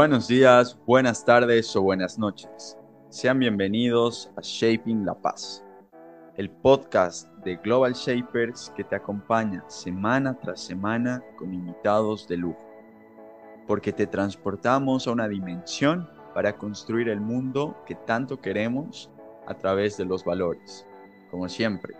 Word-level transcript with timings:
Buenos 0.00 0.28
días, 0.28 0.78
buenas 0.86 1.22
tardes 1.26 1.76
o 1.76 1.82
buenas 1.82 2.18
noches. 2.18 2.74
Sean 3.10 3.38
bienvenidos 3.38 4.30
a 4.34 4.40
Shaping 4.40 5.04
La 5.04 5.12
Paz, 5.12 5.62
el 6.36 6.48
podcast 6.48 7.28
de 7.44 7.56
Global 7.56 7.92
Shapers 7.92 8.72
que 8.74 8.82
te 8.82 8.96
acompaña 8.96 9.62
semana 9.68 10.38
tras 10.40 10.62
semana 10.62 11.22
con 11.36 11.52
invitados 11.52 12.26
de 12.26 12.38
lujo, 12.38 12.66
porque 13.66 13.92
te 13.92 14.06
transportamos 14.06 15.06
a 15.06 15.10
una 15.10 15.28
dimensión 15.28 16.08
para 16.32 16.56
construir 16.56 17.10
el 17.10 17.20
mundo 17.20 17.76
que 17.84 17.94
tanto 17.94 18.40
queremos 18.40 19.10
a 19.46 19.52
través 19.52 19.98
de 19.98 20.06
los 20.06 20.24
valores. 20.24 20.86
Como 21.30 21.46
siempre, 21.46 21.94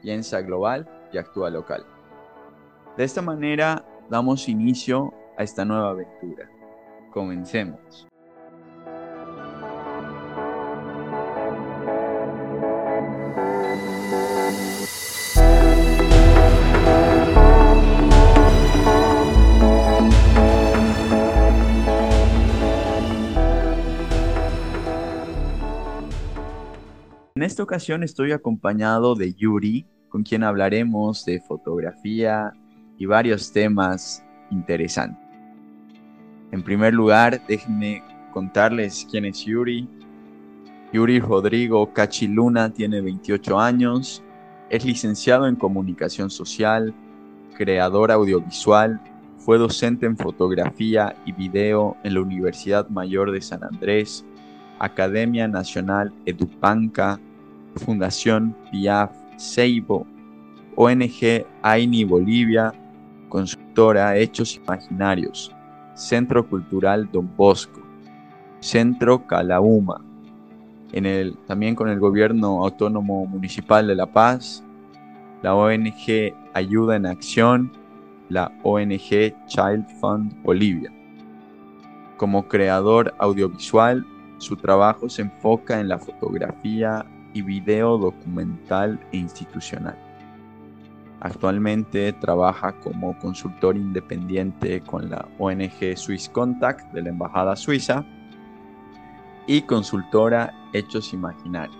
piensa 0.00 0.40
global 0.40 0.88
y 1.12 1.18
actúa 1.18 1.50
local. 1.50 1.84
De 2.96 3.04
esta 3.04 3.20
manera 3.20 3.84
damos 4.08 4.48
inicio 4.48 5.12
a 5.36 5.42
esta 5.42 5.66
nueva 5.66 5.90
aventura. 5.90 6.48
Comencemos. 7.14 8.08
En 27.36 27.42
esta 27.44 27.62
ocasión 27.62 28.02
estoy 28.02 28.32
acompañado 28.32 29.14
de 29.14 29.34
Yuri, 29.34 29.86
con 30.08 30.24
quien 30.24 30.42
hablaremos 30.42 31.24
de 31.24 31.40
fotografía 31.40 32.52
y 32.98 33.06
varios 33.06 33.52
temas 33.52 34.24
interesantes. 34.50 35.23
En 36.54 36.62
primer 36.62 36.94
lugar, 36.94 37.44
déjenme 37.48 38.04
contarles 38.32 39.08
quién 39.10 39.24
es 39.24 39.44
Yuri. 39.44 39.88
Yuri 40.92 41.18
Rodrigo 41.18 41.92
Cachiluna 41.92 42.72
tiene 42.72 43.00
28 43.00 43.58
años, 43.58 44.22
es 44.70 44.84
licenciado 44.84 45.48
en 45.48 45.56
comunicación 45.56 46.30
social, 46.30 46.94
creador 47.56 48.12
audiovisual, 48.12 49.00
fue 49.36 49.58
docente 49.58 50.06
en 50.06 50.16
fotografía 50.16 51.16
y 51.26 51.32
video 51.32 51.96
en 52.04 52.14
la 52.14 52.20
Universidad 52.20 52.88
Mayor 52.88 53.32
de 53.32 53.42
San 53.42 53.64
Andrés, 53.64 54.24
Academia 54.78 55.48
Nacional 55.48 56.12
Edupanca, 56.24 57.18
Fundación 57.74 58.56
PIAF 58.70 59.10
Seibo, 59.38 60.06
ONG 60.76 61.46
AINI 61.62 62.04
Bolivia, 62.04 62.72
consultora 63.28 64.16
Hechos 64.16 64.54
Imaginarios, 64.54 65.53
Centro 65.94 66.48
Cultural 66.48 67.08
Don 67.10 67.30
Bosco, 67.36 67.80
Centro 68.60 69.26
Calauma, 69.26 70.00
en 70.92 71.06
el, 71.06 71.36
también 71.46 71.74
con 71.74 71.88
el 71.88 71.98
Gobierno 71.98 72.62
Autónomo 72.62 73.26
Municipal 73.26 73.86
de 73.86 73.94
La 73.94 74.06
Paz, 74.06 74.64
la 75.42 75.54
ONG 75.54 76.34
Ayuda 76.54 76.96
en 76.96 77.06
Acción, 77.06 77.72
la 78.28 78.52
ONG 78.62 79.34
Child 79.46 79.86
Fund 80.00 80.42
Bolivia. 80.42 80.92
Como 82.16 82.48
creador 82.48 83.14
audiovisual, 83.18 84.06
su 84.38 84.56
trabajo 84.56 85.08
se 85.08 85.22
enfoca 85.22 85.80
en 85.80 85.88
la 85.88 85.98
fotografía 85.98 87.04
y 87.32 87.42
video 87.42 87.98
documental 87.98 89.00
e 89.12 89.18
institucional. 89.18 89.98
Actualmente 91.20 92.12
trabaja 92.12 92.72
como 92.80 93.18
consultor 93.18 93.76
independiente 93.76 94.80
con 94.82 95.08
la 95.10 95.26
ONG 95.38 95.96
Swiss 95.96 96.28
Contact 96.28 96.92
de 96.92 97.02
la 97.02 97.08
Embajada 97.10 97.56
Suiza 97.56 98.04
y 99.46 99.62
consultora 99.62 100.52
Hechos 100.72 101.12
Imaginarios. 101.12 101.78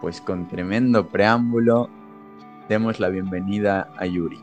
Pues 0.00 0.20
con 0.20 0.48
tremendo 0.48 1.08
preámbulo, 1.08 1.88
demos 2.68 3.00
la 3.00 3.08
bienvenida 3.08 3.90
a 3.98 4.06
Yuri. 4.06 4.40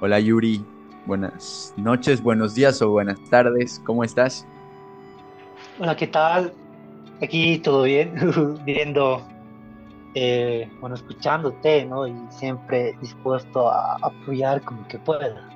Hola 0.00 0.20
Yuri, 0.20 0.64
buenas 1.06 1.74
noches, 1.76 2.22
buenos 2.22 2.54
días 2.54 2.80
o 2.82 2.90
buenas 2.90 3.20
tardes, 3.28 3.80
¿cómo 3.84 4.04
estás? 4.04 4.46
Hola, 5.78 5.96
¿qué 5.96 6.06
tal? 6.06 6.52
Aquí 7.22 7.58
todo 7.58 7.82
bien, 7.82 8.14
viendo, 8.64 9.22
eh, 10.14 10.68
bueno, 10.80 10.96
escuchándote, 10.96 11.84
¿no? 11.86 12.06
Y 12.06 12.14
siempre 12.30 12.96
dispuesto 13.00 13.70
a 13.70 13.96
apoyar 14.02 14.62
como 14.62 14.86
que 14.88 14.98
pueda. 14.98 15.48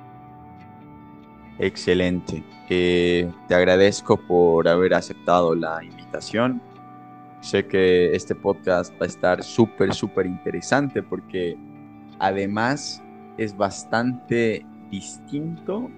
Excelente. 1.59 2.43
Eh, 2.69 3.31
te 3.47 3.55
agradezco 3.55 4.17
por 4.17 4.67
haber 4.67 4.93
aceptado 4.93 5.55
la 5.55 5.83
invitación. 5.83 6.61
Sé 7.41 7.67
que 7.67 8.13
este 8.15 8.33
podcast 8.35 8.93
va 8.93 9.05
a 9.05 9.07
estar 9.07 9.43
súper, 9.43 9.93
súper 9.93 10.25
interesante 10.25 11.03
porque 11.03 11.57
además 12.19 13.03
es 13.37 13.55
bastante 13.55 14.65
distinto 14.89 15.89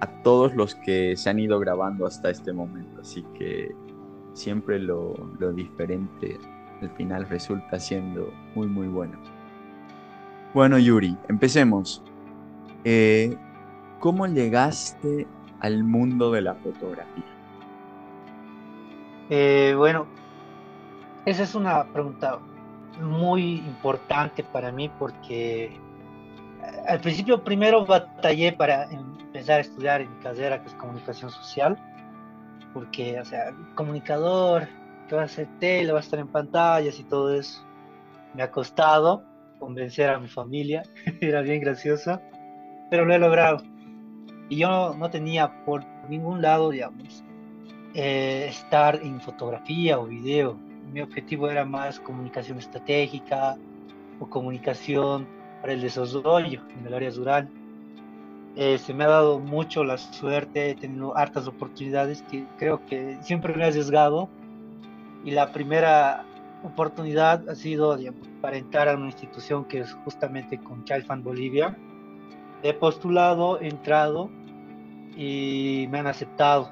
a 0.00 0.22
todos 0.22 0.54
los 0.54 0.74
que 0.74 1.16
se 1.16 1.30
han 1.30 1.38
ido 1.38 1.58
grabando 1.58 2.06
hasta 2.06 2.30
este 2.30 2.52
momento. 2.52 3.00
Así 3.00 3.24
que 3.38 3.74
siempre 4.34 4.78
lo, 4.78 5.14
diferente 5.54 6.38
al 6.82 6.90
final 6.90 7.28
resulta 7.28 7.78
siendo 7.78 8.32
muy, 8.54 8.66
muy 8.66 8.88
bueno. 8.88 9.18
Bueno, 10.52 10.78
Yuri, 10.78 11.16
empecemos. 11.28 12.02
Eh, 12.84 13.36
¿Cómo 14.00 14.26
llegaste 14.26 15.26
al 15.60 15.82
mundo 15.82 16.30
de 16.30 16.42
la 16.42 16.54
fotografía? 16.54 17.24
Eh, 19.30 19.74
bueno, 19.76 20.06
esa 21.24 21.42
es 21.42 21.54
una 21.54 21.84
pregunta 21.84 22.38
muy 23.00 23.56
importante 23.56 24.44
para 24.44 24.70
mí 24.70 24.90
porque 24.98 25.80
al 26.86 27.00
principio 27.00 27.42
primero 27.42 27.84
batallé 27.84 28.52
para 28.52 28.84
empezar 28.84 29.58
a 29.58 29.60
estudiar 29.60 30.02
en 30.02 30.10
mi 30.10 30.22
carrera 30.22 30.60
que 30.60 30.68
es 30.68 30.74
comunicación 30.74 31.30
social, 31.30 31.78
porque, 32.72 33.18
o 33.20 33.24
sea, 33.24 33.52
comunicador, 33.74 34.68
que 35.08 35.14
va 35.14 35.22
a 35.22 35.24
hacer 35.26 35.48
tele, 35.58 35.92
va 35.92 35.98
a 35.98 36.02
estar 36.02 36.18
en 36.18 36.28
pantallas 36.28 36.98
y 36.98 37.04
todo 37.04 37.34
eso, 37.34 37.64
me 38.34 38.42
ha 38.42 38.50
costado 38.50 39.24
convencer 39.58 40.10
a 40.10 40.18
mi 40.18 40.28
familia, 40.28 40.82
era 41.20 41.40
bien 41.40 41.60
gracioso, 41.60 42.20
pero 42.90 43.04
lo 43.04 43.14
he 43.14 43.18
logrado. 43.18 43.62
Y 44.48 44.56
yo 44.56 44.94
no, 44.94 45.10
tenía 45.10 45.64
por 45.64 45.84
ningún 46.08 46.42
lado, 46.42 46.70
digamos, 46.70 47.24
eh, 47.94 48.46
estar 48.48 48.96
en 49.02 49.20
fotografía 49.20 49.98
o 49.98 50.06
video. 50.06 50.58
Mi 50.92 51.00
objetivo 51.00 51.48
era 51.48 51.64
más 51.64 51.98
comunicación 51.98 52.58
estratégica 52.58 53.56
o 54.20 54.28
comunicación 54.28 55.26
para 55.62 55.72
el 55.72 55.80
desarrollo 55.80 56.60
en 56.78 56.86
el 56.86 56.94
área 56.94 57.10
rural. 57.10 57.48
Eh, 58.56 58.78
se 58.78 58.94
me 58.94 59.04
ha 59.04 59.08
dado 59.08 59.40
mucho 59.40 59.82
la 59.82 59.98
suerte, 59.98 60.70
he 60.70 60.74
tenido 60.74 61.16
hartas 61.16 61.48
oportunidades 61.48 62.22
que 62.30 62.44
creo 62.58 62.84
que 62.86 63.18
siempre 63.22 63.54
me 63.54 63.64
he 63.64 63.68
arriesgado. 63.68 64.28
Y 65.24 65.30
la 65.30 65.52
primera 65.52 66.24
oportunidad 66.62 67.48
ha 67.48 67.54
sido 67.54 67.98
para 68.40 68.56
entrar 68.56 68.88
a 68.88 68.94
una 68.94 69.06
institución 69.06 69.64
que 69.64 69.80
es 69.80 69.92
justamente 70.04 70.58
con 70.58 70.84
Child 70.84 71.06
Fund 71.06 71.24
Bolivia. 71.24 71.76
He 72.62 72.72
postulado, 72.74 73.60
he 73.60 73.68
entrado 73.68 74.30
y 75.16 75.86
me 75.90 75.98
han 75.98 76.06
aceptado. 76.06 76.70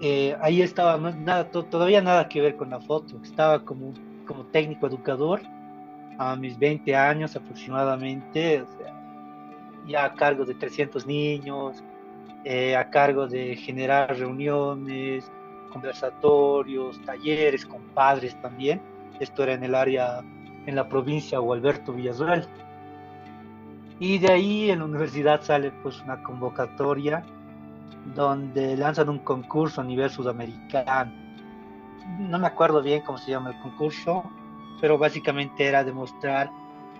Eh, 0.00 0.36
ahí 0.40 0.62
estaba 0.62 0.96
nada, 0.98 1.44
todavía 1.50 2.00
nada 2.00 2.28
que 2.28 2.40
ver 2.40 2.56
con 2.56 2.70
la 2.70 2.80
foto, 2.80 3.20
estaba 3.22 3.62
como, 3.64 3.92
como 4.26 4.44
técnico 4.46 4.86
educador 4.86 5.42
a 6.18 6.36
mis 6.36 6.58
20 6.58 6.94
años 6.96 7.36
aproximadamente, 7.36 8.64
ya 9.86 10.06
a 10.06 10.14
cargo 10.14 10.46
de 10.46 10.54
300 10.54 11.06
niños, 11.06 11.82
eh, 12.44 12.76
a 12.76 12.88
cargo 12.88 13.26
de 13.26 13.56
generar 13.56 14.16
reuniones, 14.18 15.30
conversatorios, 15.70 17.00
talleres 17.04 17.64
con 17.66 17.80
padres 17.94 18.40
también. 18.40 18.80
Esto 19.18 19.42
era 19.42 19.54
en 19.54 19.64
el 19.64 19.74
área, 19.74 20.22
en 20.66 20.74
la 20.74 20.88
provincia 20.88 21.40
de 21.40 21.52
Alberto 21.52 21.92
Villasuel. 21.92 22.46
Y 23.98 24.18
de 24.18 24.32
ahí 24.32 24.70
en 24.70 24.80
la 24.80 24.84
universidad 24.86 25.42
sale 25.42 25.72
pues 25.82 26.00
una 26.02 26.22
convocatoria 26.22 27.22
donde 28.14 28.76
lanzan 28.76 29.08
un 29.08 29.18
concurso 29.18 29.80
a 29.80 29.84
nivel 29.84 30.10
sudamericano. 30.10 31.12
No 32.18 32.38
me 32.38 32.46
acuerdo 32.46 32.82
bien 32.82 33.02
cómo 33.02 33.18
se 33.18 33.30
llama 33.30 33.50
el 33.50 33.60
concurso, 33.60 34.24
pero 34.80 34.98
básicamente 34.98 35.66
era 35.66 35.84
demostrar 35.84 36.50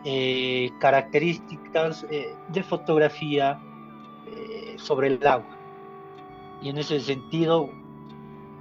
eh, 0.04 0.70
características 0.78 2.06
eh, 2.10 2.34
de 2.48 2.62
fotografía 2.62 3.58
eh, 4.26 4.76
sobre 4.78 5.08
el 5.08 5.26
agua. 5.26 5.56
Y 6.62 6.68
en 6.68 6.78
ese 6.78 7.00
sentido, 7.00 7.70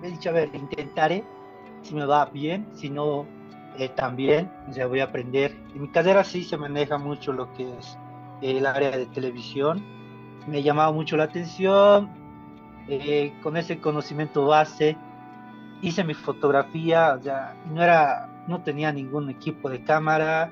he 0.08 0.12
dicho, 0.12 0.30
a 0.30 0.34
ver, 0.34 0.50
intentaré, 0.54 1.24
si 1.82 1.96
me 1.96 2.06
va 2.06 2.26
bien, 2.26 2.68
si 2.74 2.90
no, 2.90 3.26
también, 3.88 4.52
o 4.70 4.74
sea, 4.74 4.88
voy 4.88 5.00
a 5.00 5.06
aprender. 5.06 5.56
En 5.74 5.84
mi 5.84 5.88
carrera 5.90 6.24
sí 6.24 6.44
se 6.44 6.58
maneja 6.58 6.98
mucho 6.98 7.32
lo 7.32 7.52
que 7.54 7.78
es 7.78 7.98
el 8.42 8.66
área 8.66 8.92
de 8.92 9.06
televisión. 9.06 9.82
Me 10.48 10.62
llamaba 10.64 10.92
mucho 10.92 11.16
la 11.16 11.26
atención, 11.26 12.10
eh, 12.88 13.34
con 13.42 13.56
ese 13.56 13.80
conocimiento 13.80 14.46
base, 14.48 14.98
hice 15.82 16.04
mi 16.04 16.14
fotografía, 16.14 17.16
o 17.20 17.22
sea, 17.22 17.56
no, 17.72 17.82
era, 17.84 18.30
no 18.48 18.62
tenía 18.62 18.92
ningún 18.92 19.30
equipo 19.30 19.70
de 19.70 19.84
cámara, 19.84 20.52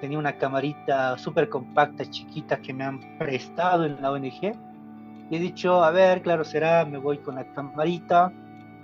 tenía 0.00 0.18
una 0.18 0.36
camarita 0.36 1.18
súper 1.18 1.48
compacta, 1.48 2.04
chiquita 2.04 2.60
que 2.60 2.72
me 2.72 2.84
han 2.84 3.18
prestado 3.18 3.84
en 3.84 4.00
la 4.00 4.12
ONG. 4.12 4.52
Y 5.30 5.36
he 5.36 5.38
dicho, 5.38 5.82
a 5.82 5.90
ver, 5.90 6.22
claro 6.22 6.44
será, 6.44 6.84
me 6.84 6.98
voy 6.98 7.18
con 7.18 7.36
la 7.36 7.44
camarita. 7.52 8.32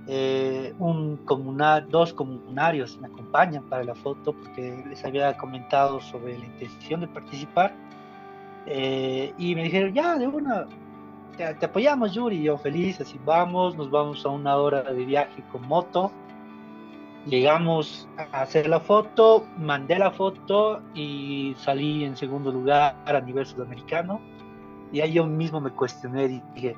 Eh, 0.08 0.72
un 0.78 1.16
comunal, 1.24 1.88
dos 1.88 2.12
comunarios 2.12 2.96
me 3.00 3.08
acompañan 3.08 3.64
para 3.64 3.82
la 3.82 3.94
foto 3.96 4.32
porque 4.32 4.84
les 4.88 5.04
había 5.04 5.36
comentado 5.36 6.00
sobre 6.00 6.38
la 6.38 6.44
intención 6.44 7.00
de 7.00 7.08
participar. 7.08 7.74
Eh, 8.66 9.32
y 9.36 9.54
me 9.54 9.64
dijeron, 9.64 9.92
ya, 9.92 10.16
de 10.16 10.28
una, 10.28 10.66
te, 11.36 11.54
te, 11.54 11.66
apoyamos, 11.66 12.14
Yuri. 12.14 12.36
Y 12.36 12.42
yo 12.44 12.56
feliz, 12.56 13.00
así 13.00 13.18
vamos, 13.24 13.76
nos 13.76 13.90
vamos 13.90 14.24
a 14.24 14.28
una 14.28 14.56
hora 14.56 14.82
de 14.82 15.04
viaje 15.04 15.42
con 15.50 15.66
moto. 15.66 16.12
Llegamos 17.26 18.08
a 18.16 18.42
hacer 18.42 18.68
la 18.68 18.78
foto, 18.78 19.44
mandé 19.58 19.98
la 19.98 20.12
foto 20.12 20.80
y 20.94 21.56
salí 21.58 22.04
en 22.04 22.16
segundo 22.16 22.52
lugar 22.52 22.94
a 23.04 23.20
nivel 23.20 23.44
sudamericano. 23.44 24.20
Y 24.92 25.00
ahí 25.00 25.14
yo 25.14 25.26
mismo 25.26 25.60
me 25.60 25.70
cuestioné 25.70 26.26
y 26.26 26.42
dije, 26.54 26.76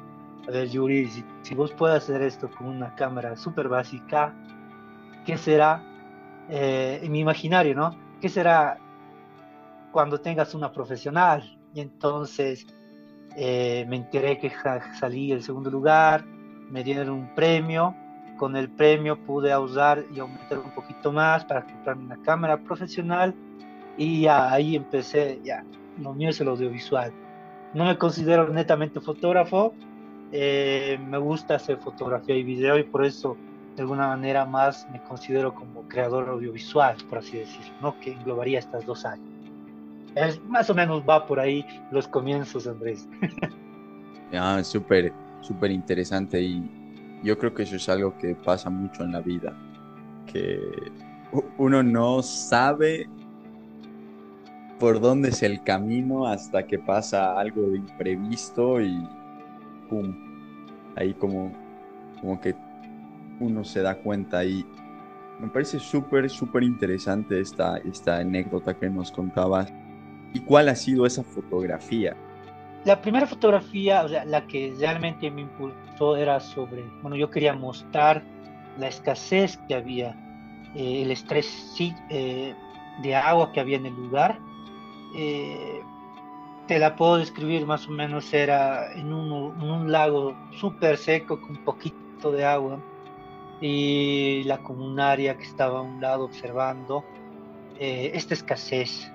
a 0.49 0.51
ver, 0.51 0.71
Yuri, 0.71 1.11
si, 1.43 1.55
vos 1.55 1.73
puedes 1.73 1.99
hacer 1.99 2.23
esto 2.23 2.51
con 2.51 2.69
una 2.69 2.95
cámara 2.95 3.37
súper 3.37 3.69
básica, 3.69 4.33
¿qué 5.27 5.37
será 5.37 5.83
eh, 6.49 7.01
en 7.03 7.13
mi 7.13 7.21
imaginario, 7.21 7.75
no? 7.75 7.91
¿Qué 8.19 8.31
será 8.31 8.79
cuando 9.93 10.23
tengas 10.23 10.55
una 10.55 10.73
profesional? 10.73 11.59
Y 11.75 11.81
entonces 11.81 12.67
eh, 13.37 13.85
me 13.89 13.97
enteré 13.97 14.39
que 14.39 14.51
salí 14.99 15.33
el 15.33 15.43
segundo 15.43 15.71
lugar, 15.71 16.25
me 16.71 16.83
dieron 16.83 17.11
un 17.11 17.35
premio, 17.35 17.95
con 18.39 18.57
el 18.57 18.71
premio 18.71 19.23
pude 19.27 19.55
usar 19.55 20.03
y 20.15 20.19
aumentar 20.19 20.61
un 20.61 20.71
poquito 20.71 21.13
más 21.13 21.45
para 21.45 21.63
comprarme 21.63 22.07
una 22.07 22.23
cámara 22.23 22.57
profesional 22.57 23.35
y 23.99 24.27
ahí 24.27 24.77
empecé, 24.77 25.41
ya, 25.45 25.63
lo 26.01 26.15
mío 26.15 26.31
es 26.31 26.41
el 26.41 26.49
audiovisual. 26.49 27.13
No 27.75 27.85
me 27.85 27.99
considero 27.99 28.49
netamente 28.49 28.99
fotógrafo, 28.99 29.75
eh, 30.33 30.99
me 31.07 31.19
gusta 31.19 31.55
hacer 31.55 31.79
fotografía 31.79 32.37
y 32.37 32.43
video 32.43 32.79
y 32.79 32.83
por 32.83 33.05
eso 33.05 33.37
de 33.77 33.83
alguna 33.83 34.09
manera 34.09 34.45
más 34.45 34.89
me 34.93 35.01
considero 35.03 35.55
como 35.55 35.83
creador 35.89 36.29
audiovisual, 36.29 36.97
por 37.09 37.19
así 37.19 37.39
decirlo, 37.39 37.73
¿no? 37.81 38.01
que 38.01 38.13
englobaría 38.13 38.59
estas 38.59 38.85
dos 38.85 39.05
años. 39.05 39.29
Es, 40.17 40.43
más 40.45 40.69
o 40.69 40.75
menos 40.75 41.03
va 41.09 41.27
por 41.27 41.39
ahí 41.39 41.65
los 41.93 42.09
comienzos, 42.09 42.67
Andrés. 42.67 43.09
ah, 44.35 44.63
súper, 44.65 45.13
súper 45.41 45.71
interesante 45.71 46.43
y 46.43 46.69
yo 47.23 47.39
creo 47.39 47.55
que 47.55 47.63
eso 47.63 47.77
es 47.77 47.89
algo 47.89 48.17
que 48.19 48.35
pasa 48.35 48.69
mucho 48.69 49.05
en 49.05 49.13
la 49.13 49.21
vida, 49.21 49.57
que 50.27 50.61
uno 51.57 51.83
no 51.83 52.23
sabe 52.23 53.09
por 54.79 55.01
dónde 55.01 55.31
es 55.31 55.43
el 55.43 55.63
camino 55.63 56.27
hasta 56.27 56.67
que 56.67 56.79
pasa 56.79 57.39
algo 57.39 57.75
imprevisto 57.75 58.81
y 58.81 59.09
ahí 60.97 61.15
como, 61.15 61.53
como 62.21 62.41
que 62.41 62.55
uno 63.41 63.65
se 63.65 63.83
da 63.83 63.95
cuenta 63.97 64.45
y 64.45 64.65
me 65.39 65.49
parece 65.49 65.79
súper, 65.79 66.29
súper 66.29 66.65
interesante 66.65 67.41
esta, 67.41 67.79
esta 67.79 68.19
anécdota 68.19 68.75
que 68.75 68.91
nos 68.91 69.13
contabas. 69.13 69.73
¿Y 70.35 70.41
cuál 70.41 70.69
ha 70.69 70.75
sido 70.75 71.07
esa 71.07 71.23
fotografía? 71.23 72.17
La 72.85 73.01
primera 73.01 73.27
fotografía, 73.27 74.03
o 74.05 74.09
sea, 74.09 74.25
la 74.25 74.47
que 74.47 74.75
realmente 74.79 75.31
me 75.31 75.43
impulsó 75.43 76.17
era 76.17 76.41
sobre, 76.41 76.85
bueno, 77.03 77.17
yo 77.17 77.31
quería 77.31 77.53
mostrar 77.53 78.23
la 78.79 78.89
escasez 78.89 79.59
que 79.69 79.75
había, 79.75 80.11
eh, 80.75 81.03
el 81.03 81.11
estrés 81.11 81.75
eh, 82.11 82.55
de 83.03 83.15
agua 83.15 83.53
que 83.53 83.61
había 83.61 83.77
en 83.77 83.87
el 83.87 83.95
lugar. 83.95 84.39
Eh, 85.17 85.81
te 86.69 86.79
la 86.79 86.95
puedo 86.95 87.17
describir 87.17 87.67
más 87.67 87.89
o 87.89 87.91
menos, 87.91 88.33
era 88.33 88.93
en 88.93 89.13
un, 89.13 89.91
lago 89.91 90.37
súper 90.53 90.99
seco 90.99 91.41
con 91.41 91.57
poquito 91.65 92.31
de 92.31 92.45
agua 92.45 92.79
y 93.61 94.45
la 94.45 94.59
comunaria 94.59 95.37
que 95.37 95.45
estaba 95.45 95.79
a 95.79 95.83
un 95.83 96.01
lado 96.01 96.27
observando 96.27 97.05
eh, 97.81 98.13
esta 98.15 98.35
escasez. 98.35 99.11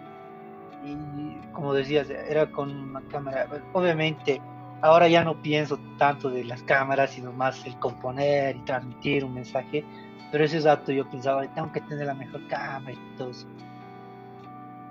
Y 0.84 1.48
como 1.54 1.74
decías, 1.74 2.10
era 2.10 2.52
con 2.52 2.72
una 2.90 3.02
cámara, 3.02 3.48
obviamente 3.72 4.42
ahora 4.82 5.08
ya 5.08 5.24
no 5.24 5.40
pienso 5.42 5.80
tanto 6.00 6.32
de 6.32 6.44
las 6.44 6.64
cámaras, 6.64 7.12
sino 7.12 7.32
más 7.32 7.64
el 7.68 7.78
componer 7.78 8.56
y 8.56 8.60
transmitir 8.62 9.24
un 9.24 9.36
mensaje, 9.36 9.86
pero 10.32 10.44
ese 10.44 10.60
dato 10.60 10.92
yo 10.92 11.08
pensaba, 11.08 11.48
tengo 11.54 11.72
que 11.72 11.82
tener 11.82 12.08
la 12.08 12.16
mejor 12.16 12.46
cámara 12.48 12.92
y 12.92 13.18
todo 13.18 13.30
eso. 13.30 13.48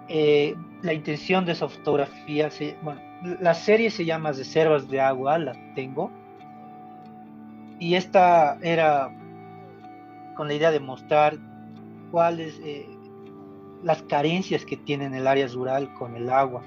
Eh, 0.08 0.54
la 0.82 0.92
intención 0.92 1.44
de 1.44 1.52
esa 1.52 1.68
fotografía, 1.68 2.50
bueno, 2.82 3.00
la 3.40 3.54
serie 3.54 3.90
se 3.90 4.04
llama 4.04 4.32
Reservas 4.32 4.88
de 4.88 5.00
Agua, 5.00 5.38
la 5.38 5.52
tengo. 5.74 6.10
Y 7.78 7.94
esta 7.94 8.58
era 8.62 9.10
con 10.36 10.48
la 10.48 10.54
idea 10.54 10.70
de 10.70 10.80
mostrar 10.80 11.36
cuáles 12.10 12.58
eh, 12.64 12.86
las 13.82 14.02
carencias 14.02 14.64
que 14.64 14.76
tiene 14.76 15.06
el 15.16 15.26
área 15.26 15.46
rural 15.48 15.92
con 15.94 16.16
el 16.16 16.30
agua. 16.30 16.62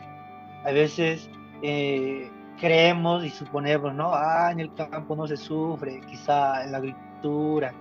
A 0.63 0.71
veces 0.71 1.29
eh, 1.61 2.29
creemos 2.59 3.23
y 3.25 3.29
suponemos, 3.29 3.93
¿no? 3.93 4.11
Ah, 4.13 4.49
en 4.51 4.59
el 4.59 4.73
campo 4.73 5.15
no 5.15 5.27
se 5.27 5.37
sufre, 5.37 6.01
quizá 6.09 6.63
en 6.63 6.71
la 6.71 6.77
agricultura 6.77 7.73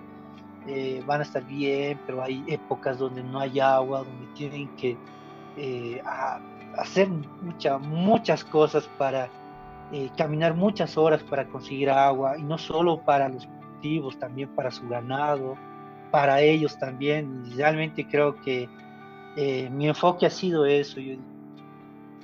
van 1.07 1.21
a 1.21 1.25
estar 1.25 1.45
bien, 1.45 2.01
pero 2.07 2.23
hay 2.23 2.43
épocas 2.47 2.99
donde 2.99 3.23
no 3.23 3.39
hay 3.39 3.61
agua, 3.61 3.99
donde 3.99 4.27
tienen 4.35 4.69
que 4.77 4.97
eh, 5.57 6.01
a 6.05 6.41
hacer 6.77 7.09
mucha, 7.09 7.79
muchas 7.79 8.45
cosas 8.45 8.89
para 8.99 9.31
eh, 9.93 10.11
caminar 10.17 10.55
muchas 10.55 10.97
horas 10.97 11.23
para 11.23 11.47
conseguir 11.47 11.91
agua 11.91 12.37
y 12.39 12.43
no 12.43 12.59
solo 12.59 13.01
para 13.03 13.29
los 13.29 13.47
cultivos, 13.47 14.19
también 14.19 14.49
para 14.55 14.71
su 14.71 14.89
ganado, 14.89 15.57
para 16.11 16.41
ellos 16.41 16.79
también. 16.79 17.45
realmente 17.57 18.07
creo 18.07 18.41
que 18.41 18.69
eh, 19.37 19.69
mi 19.71 19.89
enfoque 19.89 20.27
ha 20.27 20.31
sido 20.31 20.67
eso. 20.67 21.01
Yo, 21.01 21.17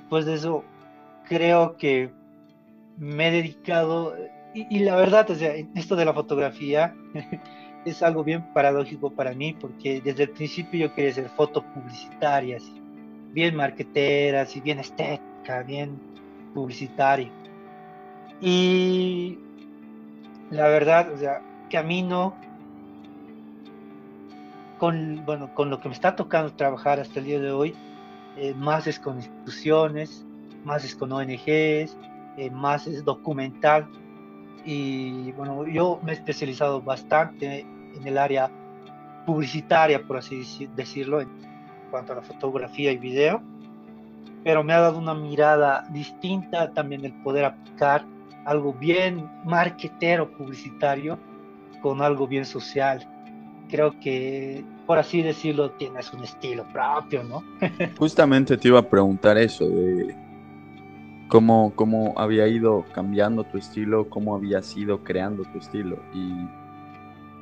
pues 0.09 0.25
de 0.25 0.33
eso 0.33 0.63
creo 1.27 1.77
que 1.77 2.11
me 2.97 3.29
he 3.29 3.31
dedicado 3.31 4.15
y, 4.53 4.79
la 4.79 4.95
verdad, 4.97 5.29
o 5.29 5.33
esto 5.33 5.95
de 5.95 6.03
la 6.03 6.13
fotografía 6.13 6.93
es 7.85 8.03
algo 8.03 8.23
bien 8.23 8.53
paradójico 8.53 9.11
para 9.11 9.33
mí 9.33 9.53
porque 9.53 10.01
desde 10.01 10.23
el 10.23 10.31
principio 10.31 10.87
yo 10.87 10.93
quería 10.93 11.13
ser 11.13 11.29
foto 11.29 11.63
publicitaria, 11.73 12.57
bien 13.33 13.55
marqueteras 13.55 14.55
y 14.55 14.61
bien 14.61 14.79
estética, 14.79 15.63
bien 15.63 15.99
publicitaria. 16.53 17.29
Y 18.39 19.37
la 20.49 20.67
verdad, 20.67 21.11
o 21.13 21.17
sea, 21.17 21.41
camino 21.69 22.35
con, 24.77 25.23
bueno, 25.25 25.53
con 25.53 25.69
lo 25.69 25.79
que 25.79 25.89
me 25.89 25.93
está 25.93 26.15
tocando 26.15 26.53
trabajar 26.53 26.99
hasta 26.99 27.19
el 27.19 27.25
día 27.25 27.39
de 27.39 27.51
hoy, 27.51 27.75
eh, 28.37 28.53
más 28.55 28.87
es 28.87 28.99
con 28.99 29.17
instituciones, 29.17 30.25
más 30.63 30.83
es 30.83 30.95
con 30.95 31.11
ONGs, 31.11 31.97
eh, 32.37 32.49
más 32.51 32.87
es 32.87 33.05
documental. 33.05 33.87
Y 34.65 35.31
bueno, 35.33 35.67
yo 35.67 35.99
me 36.03 36.11
he 36.11 36.15
especializado 36.15 36.81
bastante 36.81 37.61
en 37.61 38.07
el 38.07 38.17
área 38.17 38.49
publicitaria, 39.25 40.03
por 40.05 40.17
así 40.17 40.67
decirlo, 40.75 41.21
cuanto 41.91 42.13
a 42.13 42.15
la 42.15 42.21
fotografía 42.21 42.91
y 42.91 42.97
video, 42.97 43.41
pero 44.43 44.63
me 44.63 44.73
ha 44.73 44.79
dado 44.79 44.97
una 44.97 45.13
mirada 45.13 45.85
distinta 45.91 46.71
también 46.73 47.05
el 47.05 47.13
poder 47.21 47.45
aplicar 47.45 48.05
algo 48.45 48.73
bien 48.73 49.29
marketero 49.45 50.31
publicitario 50.31 51.19
con 51.81 52.01
algo 52.01 52.27
bien 52.27 52.45
social. 52.45 53.07
Creo 53.69 53.97
que, 53.99 54.63
por 54.85 54.97
así 54.97 55.21
decirlo, 55.21 55.71
tienes 55.71 56.11
un 56.13 56.23
estilo 56.23 56.65
propio, 56.71 57.23
¿no? 57.23 57.43
Justamente 57.97 58.57
te 58.57 58.67
iba 58.67 58.79
a 58.79 58.89
preguntar 58.89 59.37
eso, 59.37 59.67
de 59.69 60.15
cómo, 61.27 61.71
cómo 61.75 62.13
había 62.17 62.47
ido 62.47 62.85
cambiando 62.93 63.43
tu 63.43 63.57
estilo, 63.57 64.09
cómo 64.09 64.35
habías 64.35 64.75
ido 64.75 65.03
creando 65.03 65.43
tu 65.43 65.59
estilo. 65.59 65.99
Y 66.13 66.33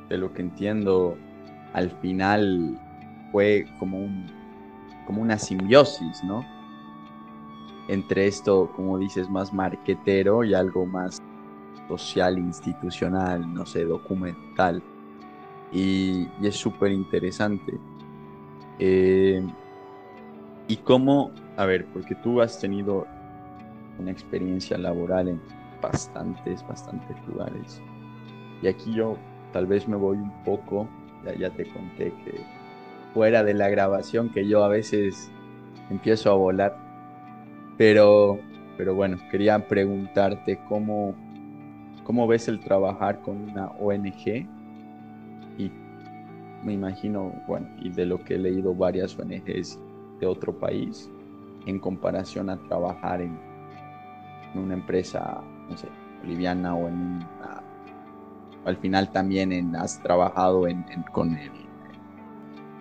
de 0.08 0.18
lo 0.18 0.32
que 0.32 0.42
entiendo, 0.42 1.16
al 1.72 1.90
final 2.00 2.78
fue 3.32 3.66
como 3.78 3.98
un 3.98 4.39
como 5.10 5.22
una 5.22 5.38
simbiosis, 5.38 6.22
¿no? 6.22 6.46
Entre 7.88 8.28
esto, 8.28 8.70
como 8.76 8.96
dices, 8.96 9.28
más 9.28 9.52
marquetero 9.52 10.44
y 10.44 10.54
algo 10.54 10.86
más 10.86 11.20
social, 11.88 12.38
institucional, 12.38 13.52
no 13.52 13.66
sé, 13.66 13.84
documental. 13.84 14.80
Y, 15.72 16.28
es 16.40 16.54
súper 16.54 16.92
interesante. 16.92 17.76
Eh, 18.78 19.44
y 20.68 20.76
cómo, 20.76 21.32
a 21.56 21.64
ver, 21.64 21.86
porque 21.86 22.14
tú 22.14 22.40
has 22.40 22.60
tenido 22.60 23.04
una 23.98 24.12
experiencia 24.12 24.78
laboral 24.78 25.26
en 25.26 25.40
bastantes, 25.82 26.64
bastantes 26.68 27.16
lugares. 27.26 27.82
Y 28.62 28.68
aquí 28.68 28.94
yo 28.94 29.16
tal 29.52 29.66
vez 29.66 29.88
me 29.88 29.96
voy 29.96 30.18
un 30.18 30.44
poco, 30.44 30.86
ya, 31.24 31.34
ya 31.34 31.50
te 31.50 31.64
conté 31.64 32.12
que 32.24 32.59
fuera 33.14 33.42
de 33.42 33.54
la 33.54 33.68
grabación 33.68 34.30
que 34.30 34.46
yo 34.46 34.64
a 34.64 34.68
veces 34.68 35.30
empiezo 35.90 36.30
a 36.30 36.34
volar, 36.34 36.76
pero, 37.76 38.38
pero 38.76 38.94
bueno, 38.94 39.18
quería 39.30 39.66
preguntarte 39.66 40.60
cómo, 40.68 41.14
cómo 42.04 42.26
ves 42.26 42.48
el 42.48 42.60
trabajar 42.60 43.20
con 43.20 43.50
una 43.50 43.68
ONG 43.80 44.46
y 45.58 45.70
me 46.64 46.72
imagino, 46.72 47.32
bueno, 47.46 47.68
y 47.78 47.90
de 47.90 48.06
lo 48.06 48.22
que 48.22 48.34
he 48.34 48.38
leído 48.38 48.74
varias 48.74 49.18
ONGs 49.18 49.78
de 50.20 50.26
otro 50.26 50.58
país 50.58 51.10
en 51.66 51.78
comparación 51.78 52.50
a 52.50 52.56
trabajar 52.56 53.20
en, 53.20 53.38
una 54.54 54.74
empresa, 54.74 55.40
no 55.68 55.76
sé, 55.76 55.86
boliviana 56.20 56.74
o 56.74 56.88
en 56.88 56.94
una, 56.94 57.62
al 58.64 58.76
final 58.76 59.10
también 59.12 59.52
en, 59.52 59.76
has 59.76 60.02
trabajado 60.02 60.66
en, 60.66 60.84
con 61.12 61.36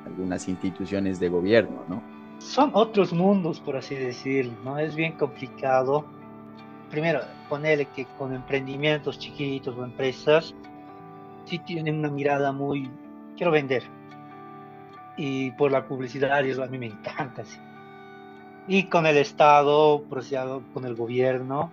algunas 0.10 0.48
instituciones 0.48 1.20
de 1.20 1.30
gobierno, 1.30 1.84
¿no? 1.88 2.01
Son 2.39 2.72
otros 2.74 3.13
mundos, 3.13 3.60
por 3.60 3.75
así 3.75 3.96
decirlo, 3.96 4.54
¿no? 4.63 4.78
Es 4.78 4.96
bien 4.96 5.13
complicado. 5.13 6.06
Primero, 6.89 7.22
ponerle 7.50 7.86
que 7.86 8.06
con 8.18 8.34
emprendimientos 8.34 9.20
chiquitos 9.20 9.78
o 9.78 9.84
empresas, 9.84 10.56
sí 11.46 11.60
tienen 11.60 12.00
una 12.00 12.10
mirada 12.10 12.51
muy, 12.51 12.89
quiero 13.36 13.51
vender. 13.51 13.84
Y 15.18 15.51
por 15.51 15.72
la 15.72 15.86
publicidad, 15.86 16.44
y 16.44 16.51
eso 16.51 16.63
a 16.63 16.68
mí 16.68 16.78
me 16.78 16.88
encanta. 16.88 17.44
¿sí? 17.44 17.60
y 18.70 18.84
con 18.84 19.08
el 19.08 19.18
Estado, 19.18 20.04
con 20.74 20.86
el 20.86 20.94
gobierno, 20.94 21.72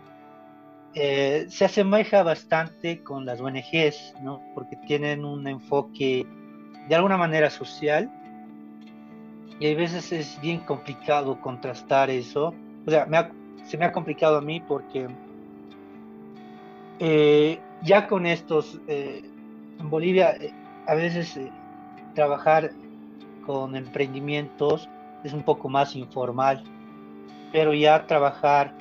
eh, 0.94 1.44
se 1.50 1.66
asemeja 1.66 2.22
bastante 2.22 3.02
con 3.02 3.26
las 3.26 3.38
ONGs, 3.38 4.14
¿no? 4.22 4.40
porque 4.54 4.76
tienen 4.86 5.26
un 5.26 5.46
enfoque 5.46 6.26
de 6.88 6.94
alguna 6.94 7.18
manera 7.18 7.50
social 7.50 8.10
y 9.58 9.72
a 9.72 9.76
veces 9.76 10.12
es 10.12 10.40
bien 10.40 10.60
complicado 10.60 11.40
contrastar 11.40 12.10
eso. 12.10 12.54
O 12.86 12.90
sea, 12.90 13.06
se 13.64 13.78
me 13.78 13.84
ha 13.84 13.92
complicado 13.92 14.38
a 14.38 14.40
mí 14.40 14.60
porque 14.60 15.08
eh, 16.98 17.58
ya 17.82 18.06
con 18.06 18.26
estos, 18.26 18.80
eh, 18.86 19.22
en 19.78 19.90
Bolivia, 19.90 20.36
a 20.86 20.94
veces 20.94 21.38
trabajar 22.14 22.70
con 23.44 23.76
emprendimientos 23.76 24.88
es 25.24 25.32
un 25.32 25.42
poco 25.42 25.68
más 25.68 25.96
informal 25.96 26.62
pero 27.56 27.72
ya 27.72 28.06
trabajar 28.06 28.74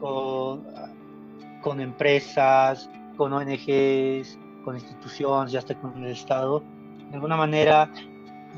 con, 0.00 1.80
empresas, 1.80 2.90
con 3.16 3.32
ONGs, 3.32 4.38
con 4.64 4.74
instituciones, 4.74 5.52
ya 5.52 5.60
hasta 5.60 5.76
con 5.76 6.02
el 6.02 6.10
Estado, 6.10 6.62
de 7.08 7.14
alguna 7.14 7.36
manera 7.36 7.88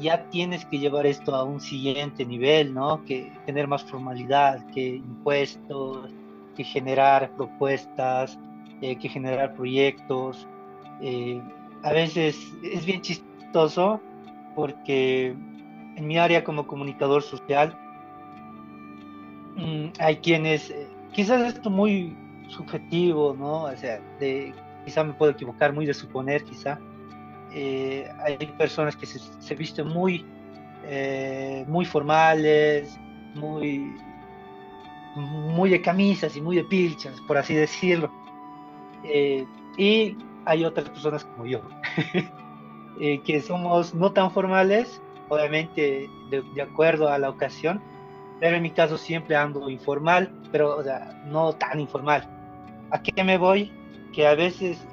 ya 0.00 0.25
tienes 0.31 0.64
que 0.67 0.78
llevar 0.78 1.07
esto 1.07 1.35
a 1.35 1.45
un 1.45 1.61
siguiente 1.61 2.25
nivel, 2.25 2.75
¿no? 2.75 3.05
Que 3.05 3.33
tener 3.47 3.67
más 3.69 3.85
formalidad, 3.85 4.64
que 4.73 4.97
impuestos, 4.97 6.11
que 6.57 6.64
generar 6.64 7.31
propuestas, 7.37 8.38
eh, 8.81 8.97
que 8.97 9.09
generar 9.09 9.55
proyectos. 9.55 10.47
Eh, 11.00 11.40
a 11.83 11.93
veces 11.93 12.37
es 12.62 12.85
bien 12.85 13.00
chistoso 13.00 14.00
porque 14.55 15.35
en 15.97 16.07
mi 16.07 16.19
área 16.19 16.45
como 16.45 16.67
comunicador 16.67 17.23
social 17.23 17.76
Mm, 19.59 19.88
hay 19.99 20.17
quienes, 20.19 20.71
eh, 20.71 20.87
quizás 21.12 21.43
esto 21.52 21.69
muy 21.69 22.17
subjetivo, 22.49 23.35
¿no? 23.37 23.64
O 23.64 23.76
sea, 23.76 24.00
de, 24.21 24.55
quizá 24.85 25.02
me 25.02 25.12
puedo 25.14 25.33
equivocar, 25.33 25.73
muy 25.73 25.85
de 25.85 25.95
suponer, 25.95 26.45
quizá. 26.45 26.78
Eh, 27.52 28.11
hay 28.25 28.37
personas 28.59 28.97
que 28.97 29.07
se, 29.07 29.55
visten 29.55 29.88
muy, 29.88 30.25
eh, 30.85 31.64
muy 31.67 31.85
formales, 31.85 32.99
muy, 33.35 33.93
muy 35.17 35.71
de 35.71 35.81
camisas 35.81 36.37
y 36.37 36.40
muy 36.40 36.57
de 36.57 36.64
pilchas, 36.64 37.21
por 37.26 37.38
así 37.38 37.55
decirlo. 37.55 38.11
y 39.76 40.17
hay 40.45 40.64
otras 40.64 40.88
personas 40.90 41.25
como 41.25 41.47
yo, 41.47 41.61
que 42.99 43.40
somos 43.40 43.95
no 43.95 44.12
tan 44.12 44.31
formales, 44.31 45.00
obviamente 45.28 46.09
de 46.31 46.62
acuerdo 46.62 47.09
a 47.09 47.19
la 47.19 47.31
ocasión, 47.31 47.83
pero 48.40 48.57
en 48.57 48.62
mi 48.62 48.71
caso 48.71 48.97
siempre 48.97 49.37
ando 49.37 49.69
informal, 49.69 50.31
pero 50.52 50.76
o 50.76 50.83
sea, 50.83 51.23
no 51.26 51.52
tan 51.52 51.81
informal. 51.81 52.28
¿A 52.90 53.02
qué 53.02 53.25
me 53.25 53.37
voy? 53.37 53.73
Que 54.12 54.26
a 54.26 54.35
veces 54.35 54.87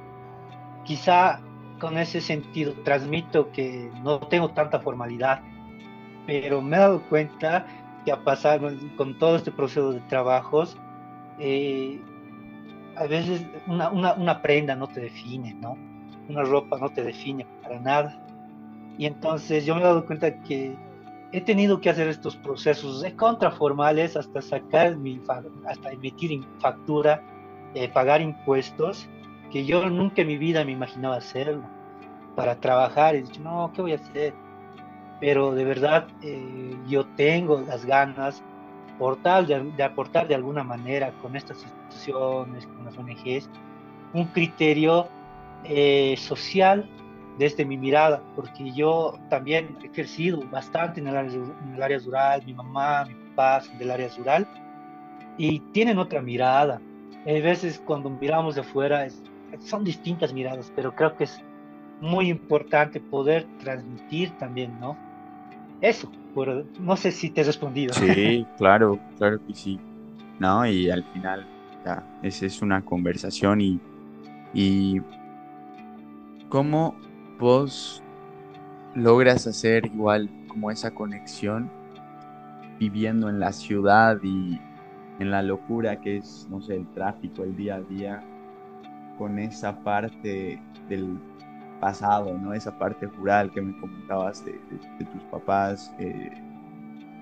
quizá 0.84 1.40
con 1.80 1.98
ese 1.98 2.22
sentido 2.22 2.74
transmito 2.84 3.52
que 3.52 3.92
no 4.04 4.20
tengo 4.20 4.50
tanta 4.50 4.80
formalidad, 4.80 5.42
pero 6.26 6.62
me 6.62 6.78
he 6.78 6.80
dado 6.80 7.02
cuenta 7.04 7.66
que 8.06 8.12
a 8.12 8.24
pasar 8.24 8.62
con 8.98 9.18
todo 9.18 9.36
este 9.36 9.52
proceso 9.52 9.92
de 9.92 10.00
trabajos, 10.02 10.78
eh, 11.40 12.00
a 12.96 13.06
veces 13.08 13.46
una, 13.68 13.90
una, 13.90 14.14
una, 14.14 14.42
prenda 14.42 14.76
no 14.76 14.88
te 14.88 15.02
define, 15.02 15.54
¿no? 15.56 15.78
Una 16.30 16.44
ropa 16.44 16.78
no 16.78 16.90
te 16.90 17.04
define 17.04 17.46
para 17.62 17.80
nada. 17.80 18.22
Y 18.98 19.06
entonces 19.06 19.66
yo 19.66 19.76
me 19.76 19.82
he 19.82 19.84
dado 19.84 20.06
cuenta 20.06 20.42
que 20.44 20.76
he 21.32 21.42
tenido 21.42 21.82
que 21.82 21.90
hacer 21.90 22.08
estos 22.08 22.38
procesos 22.38 23.02
de 23.02 23.14
contraformales 23.16 24.16
hasta 24.16 24.42
sacar 24.42 24.96
mi, 24.96 25.22
hasta 25.68 25.92
emitir 25.92 26.42
factura, 26.60 27.22
eh, 27.74 27.90
pagar 27.90 28.22
impuestos, 28.22 29.10
que 29.52 29.66
yo 29.66 29.90
nunca 29.90 30.22
en 30.22 30.28
mi 30.28 30.38
vida 30.38 30.64
me 30.66 30.72
imaginaba 30.72 31.18
hacerlo, 31.18 31.64
para 32.36 32.56
trabajar. 32.60 33.16
Y 33.16 33.22
dicho, 33.22 33.42
no, 33.42 33.72
¿qué 33.74 33.82
voy 33.82 33.92
a 33.94 33.96
hacer? 33.96 34.34
Pero 35.20 35.54
de 35.54 35.64
verdad 35.64 36.08
eh, 36.22 36.76
yo 36.88 37.06
tengo 37.16 37.62
las 37.62 37.86
ganas 37.86 38.44
de, 39.48 39.72
de 39.76 39.84
aportar 39.84 40.28
de 40.28 40.36
alguna 40.36 40.64
manera 40.64 41.12
con 41.22 41.36
estas 41.36 41.64
instituciones, 41.64 42.66
con 42.68 42.86
las 42.86 42.98
ONGs, 42.98 43.50
un 44.14 44.26
criterio 44.26 45.08
eh, 45.64 46.16
social 46.18 46.88
desde 47.38 47.66
mi 47.66 47.78
mirada, 47.78 48.22
porque 48.36 48.72
yo 48.72 49.18
también 49.30 49.78
he 49.84 49.90
crecido 49.90 50.42
bastante 50.50 51.02
en 51.02 51.08
el 51.08 51.18
área, 51.18 51.34
en 51.34 51.76
el 51.76 51.84
área 51.84 52.00
rural, 52.00 52.44
mi 52.46 52.54
mamá, 52.54 53.06
mi 53.06 53.14
papá 53.14 53.62
son 53.62 53.78
del 53.78 53.92
área 53.92 54.10
rural, 54.18 54.48
y 55.38 55.60
tienen 55.74 55.98
otra 55.98 56.22
mirada. 56.22 56.80
A 57.28 57.32
veces 57.32 57.82
cuando 57.86 58.10
miramos 58.10 58.56
de 58.56 58.62
afuera 58.62 59.06
son 59.60 59.84
distintas 59.84 60.34
miradas, 60.34 60.72
pero 60.76 60.96
creo 60.96 61.16
que 61.16 61.26
es 61.26 61.42
muy 62.02 62.30
importante 62.30 63.00
poder 63.00 63.48
transmitir 63.60 64.32
también, 64.38 64.80
¿no? 64.80 64.98
Eso, 65.82 66.12
no 66.80 66.96
sé 66.98 67.12
si 67.12 67.30
te 67.30 67.42
he 67.42 67.44
respondido. 67.44 67.94
Sí, 67.94 68.46
claro, 68.58 69.00
claro 69.18 69.40
que 69.46 69.54
sí. 69.54 69.80
No, 70.40 70.66
y 70.66 70.90
al 70.90 71.04
final, 71.14 71.46
ya, 71.86 72.04
esa 72.22 72.46
es 72.46 72.62
una 72.62 72.84
conversación 72.84 73.62
y, 73.62 73.80
y 74.54 75.02
cómo 76.50 76.96
vos 77.40 78.04
logras 78.96 79.48
hacer 79.48 79.86
igual 79.86 80.30
como 80.48 80.72
esa 80.72 80.92
conexión 80.92 81.70
viviendo 82.80 83.30
en 83.30 83.40
la 83.40 83.52
ciudad 83.54 84.18
y 84.24 84.60
en 85.20 85.32
la 85.32 85.42
locura 85.42 86.02
que 86.02 86.18
es, 86.18 86.48
no 86.50 86.62
sé, 86.62 86.76
el 86.76 86.88
tráfico, 86.94 87.44
el 87.44 87.56
día 87.56 87.76
a 87.76 87.82
día, 87.82 88.24
con 89.18 89.40
esa 89.40 89.78
parte 89.84 90.62
del 90.90 91.18
pasado, 91.80 92.38
¿no? 92.38 92.54
Esa 92.54 92.78
parte 92.78 93.06
rural 93.08 93.52
que 93.52 93.62
me 93.62 93.80
comentabas 93.80 94.44
de, 94.46 94.54
tus 95.00 95.24
papás, 95.32 95.94
eh, 96.00 96.32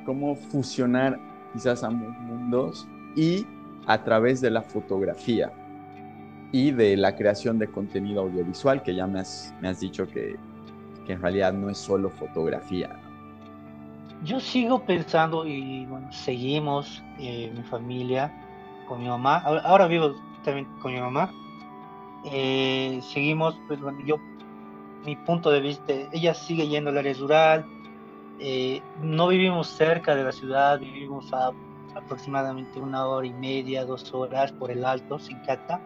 cómo 0.06 0.36
fusionar 0.36 1.20
quizás 1.54 1.84
ambos 1.84 2.18
mundos 2.20 2.88
y 3.16 3.46
a 3.88 4.04
través 4.04 4.42
de 4.42 4.50
la 4.50 4.62
fotografía 4.62 5.52
y 6.52 6.72
de 6.72 6.96
la 6.98 7.16
creación 7.16 7.58
de 7.58 7.68
contenido 7.68 8.22
audiovisual, 8.22 8.84
que 8.84 8.96
ya 8.96 9.08
me 9.08 9.20
has, 9.20 9.54
me 9.60 9.70
has 9.70 9.80
dicho 9.80 10.08
que, 10.08 10.36
que 11.06 11.14
en 11.14 11.22
realidad 11.22 11.52
no 11.54 11.70
es 11.70 11.78
solo 11.78 12.10
fotografía. 12.10 12.90
Yo 14.24 14.40
sigo 14.40 14.86
pensando 14.86 15.46
y 15.46 15.88
seguimos 16.12 17.04
eh, 17.20 17.52
mi 17.54 17.64
familia 17.64 18.32
con 18.88 19.02
mi 19.02 19.08
mamá. 19.08 19.38
Ahora, 19.40 19.88
vivo 19.88 20.14
también 20.46 20.66
con 20.80 20.94
mi 20.94 21.00
mamá. 21.00 21.30
Eh, 22.25 23.00
seguimos, 23.01 23.60
pues 23.68 23.80
bueno, 23.82 24.00
yo, 24.06 24.18
mi 25.06 25.15
punto 25.15 25.51
de 25.51 25.62
vista, 25.62 25.94
ella 26.12 26.34
sigue 26.34 26.68
yendo 26.68 26.89
al 26.89 26.98
área 26.98 27.13
rural. 27.13 27.65
Eh, 28.39 28.82
no 29.01 29.27
vivimos 29.27 29.68
cerca 29.68 30.15
de 30.15 30.24
la 30.24 30.32
ciudad, 30.32 30.80
vivimos 30.80 31.32
a 31.34 31.51
aproximadamente 31.96 32.80
una 32.80 33.06
hora 33.06 33.27
y 33.27 33.34
media, 33.34 33.86
dos 33.86 34.13
horas 34.13 34.51
por 34.53 34.72
el 34.72 34.84
alto, 34.84 35.20
sin 35.20 35.38
cata 35.39 35.80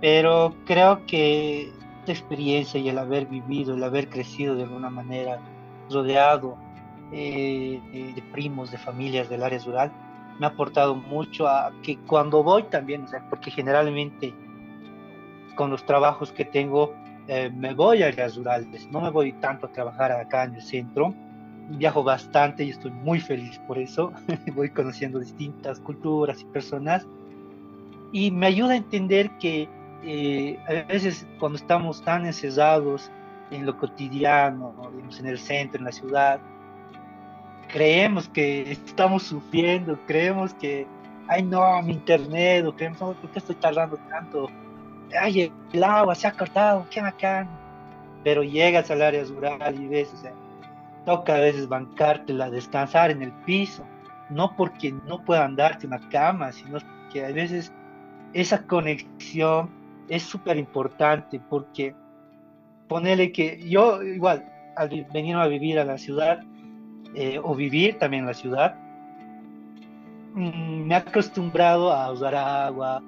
pero 0.00 0.54
creo 0.66 1.04
que 1.06 1.72
esta 2.00 2.12
experiencia 2.12 2.78
y 2.78 2.88
el 2.88 2.98
haber 2.98 3.26
vivido, 3.26 3.74
el 3.74 3.82
haber 3.82 4.08
crecido 4.08 4.54
de 4.54 4.64
alguna 4.64 4.90
manera 4.90 5.40
rodeado 5.90 6.56
eh, 7.12 7.80
de 8.14 8.22
primos, 8.32 8.70
de 8.70 8.78
familias 8.78 9.28
del 9.28 9.42
área 9.42 9.58
rural, 9.64 9.92
me 10.38 10.46
ha 10.46 10.50
aportado 10.50 10.94
mucho 10.94 11.48
a 11.48 11.72
que 11.82 11.96
cuando 12.00 12.42
voy 12.42 12.64
también, 12.64 13.04
o 13.04 13.08
sea, 13.08 13.26
porque 13.30 13.50
generalmente 13.50 14.34
con 15.56 15.70
los 15.70 15.84
trabajos 15.84 16.30
que 16.30 16.44
tengo, 16.44 16.94
eh, 17.26 17.50
me 17.52 17.74
voy 17.74 18.04
a 18.04 18.06
áreas 18.06 18.36
rurales, 18.36 18.88
no 18.92 19.00
me 19.00 19.10
voy 19.10 19.32
tanto 19.32 19.66
a 19.66 19.72
trabajar 19.72 20.12
acá 20.12 20.44
en 20.44 20.54
el 20.54 20.62
centro. 20.62 21.12
Viajo 21.68 22.04
bastante 22.04 22.62
y 22.62 22.70
estoy 22.70 22.92
muy 22.92 23.18
feliz 23.18 23.58
por 23.66 23.78
eso. 23.78 24.12
voy 24.54 24.70
conociendo 24.70 25.18
distintas 25.18 25.80
culturas 25.80 26.40
y 26.40 26.44
personas. 26.44 27.04
Y 28.12 28.30
me 28.30 28.46
ayuda 28.46 28.74
a 28.74 28.76
entender 28.76 29.30
que 29.38 29.68
eh, 30.04 30.56
a 30.68 30.86
veces 30.86 31.26
cuando 31.40 31.58
estamos 31.58 32.00
tan 32.02 32.24
encerrados 32.24 33.10
en 33.50 33.66
lo 33.66 33.76
cotidiano, 33.76 34.74
en 35.18 35.26
el 35.26 35.38
centro, 35.38 35.78
en 35.80 35.86
la 35.86 35.92
ciudad, 35.92 36.40
creemos 37.68 38.28
que 38.28 38.70
estamos 38.70 39.24
sufriendo, 39.24 39.98
creemos 40.06 40.54
que, 40.54 40.86
ay 41.28 41.42
no, 41.42 41.82
mi 41.82 41.94
internet, 41.94 42.64
o 42.66 42.74
creemos, 42.74 42.98
¿por 42.98 43.30
qué 43.30 43.38
estoy 43.40 43.56
tardando 43.56 43.96
tanto? 44.08 44.48
Ay, 45.20 45.52
el 45.72 45.84
agua 45.84 46.14
se 46.14 46.26
ha 46.26 46.32
cortado, 46.32 46.86
qué 46.90 47.00
bacán. 47.00 47.48
Pero 48.24 48.42
llegas 48.42 48.90
al 48.90 49.02
área 49.02 49.22
rural 49.24 49.80
y 49.80 49.86
ves, 49.86 50.12
o 50.12 50.16
sea, 50.16 50.32
toca 51.04 51.36
a 51.36 51.40
veces 51.40 51.68
bancártela, 51.68 52.50
descansar 52.50 53.10
en 53.10 53.22
el 53.22 53.32
piso, 53.44 53.84
no 54.28 54.54
porque 54.56 54.92
no 55.06 55.24
puedan 55.24 55.54
darte 55.54 55.86
una 55.86 56.00
cama, 56.08 56.52
sino 56.52 56.78
que 57.12 57.24
a 57.24 57.28
veces 57.28 57.72
esa 58.32 58.66
conexión 58.66 59.70
es 60.08 60.24
súper 60.24 60.56
importante 60.56 61.40
porque 61.48 61.94
ponerle 62.88 63.32
que 63.32 63.60
yo 63.68 64.02
igual 64.02 64.44
al 64.76 64.88
venir 65.12 65.36
a 65.36 65.46
vivir 65.46 65.78
a 65.78 65.84
la 65.84 65.96
ciudad 65.96 66.40
eh, 67.14 67.40
o 67.42 67.54
vivir 67.54 67.98
también 67.98 68.24
en 68.24 68.26
la 68.28 68.34
ciudad, 68.34 68.76
mm, 70.34 70.86
me 70.86 70.94
he 70.94 70.98
acostumbrado 70.98 71.92
a 71.92 72.12
usar 72.12 72.34
agua, 72.34 73.02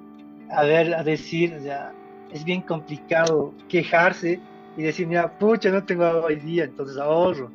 a 0.51 0.63
ver, 0.63 0.93
a 0.93 1.03
decir, 1.03 1.53
o 1.53 1.61
sea, 1.61 1.91
es 2.31 2.43
bien 2.43 2.61
complicado 2.61 3.53
quejarse 3.67 4.39
y 4.77 4.83
decir, 4.83 5.07
mira, 5.07 5.37
pucha, 5.37 5.69
no 5.69 5.83
tengo 5.83 6.05
agua 6.05 6.25
hoy 6.25 6.35
día, 6.37 6.65
entonces 6.65 6.97
ahorro. 6.97 7.51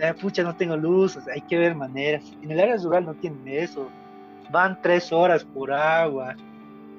Eh, 0.00 0.12
pucha, 0.20 0.42
no 0.42 0.56
tengo 0.56 0.76
luz, 0.76 1.18
hay 1.32 1.40
que 1.42 1.58
ver 1.58 1.74
maneras. 1.74 2.24
En 2.42 2.50
el 2.50 2.60
área 2.60 2.76
rural 2.76 3.06
no 3.06 3.14
tienen 3.14 3.46
eso. 3.46 3.88
Van 4.50 4.80
tres 4.82 5.12
horas 5.12 5.44
por 5.44 5.72
agua. 5.72 6.34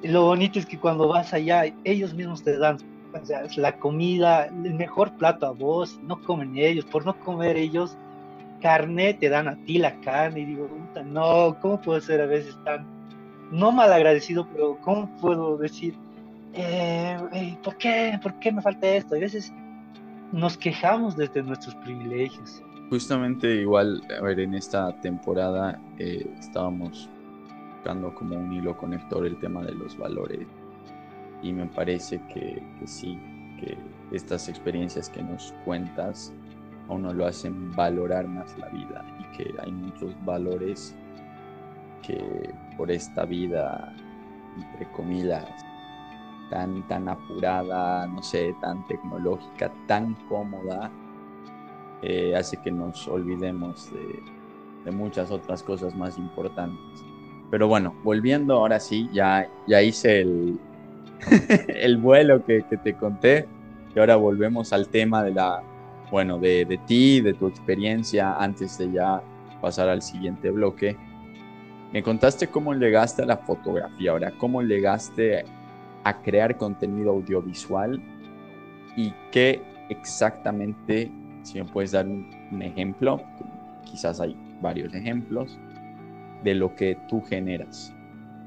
Y 0.02 0.08
lo 0.08 0.24
bonito 0.24 0.60
es 0.60 0.66
que 0.66 0.80
cuando 0.80 1.08
vas 1.08 1.34
allá, 1.34 1.64
ellos 1.84 2.14
mismos 2.14 2.44
te 2.44 2.58
dan 2.58 2.78
o 3.22 3.26
sea, 3.26 3.44
la 3.56 3.78
comida, 3.80 4.46
el 4.46 4.74
mejor 4.74 5.12
plato 5.14 5.46
a 5.46 5.52
vos, 5.52 6.00
no 6.04 6.22
comen 6.22 6.58
ellos, 6.58 6.86
por 6.86 7.06
no 7.06 7.18
comer 7.20 7.56
ellos, 7.58 7.98
carne, 8.62 9.14
te 9.14 9.30
dan 9.30 9.48
a 9.48 9.56
ti 9.66 9.78
la 9.78 10.00
carne, 10.02 10.42
y 10.42 10.46
digo, 10.46 10.70
no, 11.06 11.58
¿cómo 11.62 11.80
puedo 11.82 12.02
ser 12.02 12.22
a 12.22 12.26
veces 12.26 12.58
tan, 12.64 12.86
no 13.52 13.72
mal 13.72 13.92
agradecido, 13.92 14.48
pero 14.52 14.78
¿cómo 14.82 15.10
puedo 15.22 15.58
decir, 15.58 15.96
eh, 16.54 17.58
¿por 17.64 17.78
qué? 17.78 18.20
¿Por 18.22 18.34
qué 18.40 18.52
me 18.52 18.62
falta 18.62 18.88
esto? 18.88 19.16
a 19.16 19.20
veces 19.20 19.54
nos 20.32 20.58
quejamos 20.58 21.16
desde 21.16 21.44
nuestros 21.44 21.76
privilegios. 21.76 22.62
Justamente 22.90 23.48
igual, 23.48 24.02
a 24.18 24.22
ver, 24.22 24.40
en 24.40 24.54
esta 24.54 25.00
temporada 25.02 25.80
eh, 25.98 26.26
estábamos 26.40 27.10
buscando 27.74 28.14
como 28.16 28.38
un 28.38 28.54
hilo 28.54 28.76
conector 28.78 29.26
el 29.26 29.38
tema 29.40 29.64
de 29.64 29.74
los 29.74 29.98
valores 29.98 30.48
y 31.42 31.54
me 31.54 31.68
parece 31.68 32.20
que, 32.34 32.62
sí, 32.86 33.18
que 33.60 33.78
estas 34.12 34.50
experiencias 34.50 35.10
que 35.10 35.22
nos 35.22 35.54
cuentas 35.64 36.34
a 36.90 36.94
uno 36.94 37.14
lo 37.14 37.26
hacen 37.26 37.72
valorar 37.76 38.28
más 38.28 38.58
la 38.58 38.70
vida 38.70 39.06
y 39.20 39.38
que 39.38 39.56
hay 39.60 39.72
muchos 39.72 40.14
valores 40.26 40.96
que 42.06 42.54
por 42.78 42.92
esta 42.92 43.26
vida, 43.26 43.94
entre 44.58 44.92
comillas, 44.92 45.46
tan, 46.50 46.88
tan 46.88 47.10
apurada, 47.10 48.08
no 48.08 48.22
sé, 48.22 48.56
tan 48.62 48.86
tecnológica, 48.88 49.72
tan 49.88 50.16
cómoda, 50.28 50.92
eh, 52.02 52.36
hace 52.36 52.58
que 52.58 52.72
nos 52.72 53.08
olvidemos 53.08 53.92
de, 53.92 54.92
muchas 54.92 55.32
otras 55.32 55.64
cosas 55.64 55.96
más 55.96 56.20
importantes. 56.20 57.04
Pero 57.50 57.68
bueno, 57.68 57.96
volviendo 58.04 58.58
ahora 58.58 58.80
sí, 58.80 59.10
ya, 59.12 59.50
ya 59.68 59.82
hice 59.82 60.22
el, 60.22 60.60
el 61.68 61.98
vuelo 61.98 62.46
que, 62.46 62.64
que, 62.70 62.78
te 62.78 62.94
conté 62.94 63.48
y 63.96 64.00
ahora 64.00 64.16
volvemos 64.16 64.74
al 64.74 64.88
tema 64.90 65.24
de 65.24 65.32
la, 65.32 65.64
bueno, 66.12 66.38
de, 66.38 66.66
de 66.66 66.78
ti, 66.78 67.22
de 67.22 67.34
tu 67.34 67.48
experiencia 67.48 68.36
antes 68.36 68.78
de 68.78 68.92
ya 68.92 69.24
pasar 69.60 69.90
al 69.90 70.04
siguiente 70.04 70.52
bloque. 70.52 70.96
Me 71.92 72.04
contaste 72.04 72.48
cómo 72.48 72.74
llegaste 72.74 73.24
a 73.24 73.26
la 73.26 73.38
fotografía, 73.38 74.12
ahora 74.12 74.32
cómo 74.38 74.62
llegaste 74.62 75.46
a 76.04 76.22
crear 76.22 76.58
contenido 76.58 77.12
audiovisual 77.12 78.02
y 78.96 79.14
qué 79.32 79.62
exactamente, 79.90 81.12
si 81.44 81.60
me 81.60 81.66
puedes 81.66 81.92
dar 81.92 82.06
un, 82.06 82.62
ejemplo, 82.62 83.22
quizás 83.84 84.20
hay 84.20 84.36
varios 84.62 84.94
ejemplos, 84.94 85.60
de 86.44 86.56
lo 86.56 86.76
que 86.76 86.98
tú 87.08 87.22
generas 87.22 87.94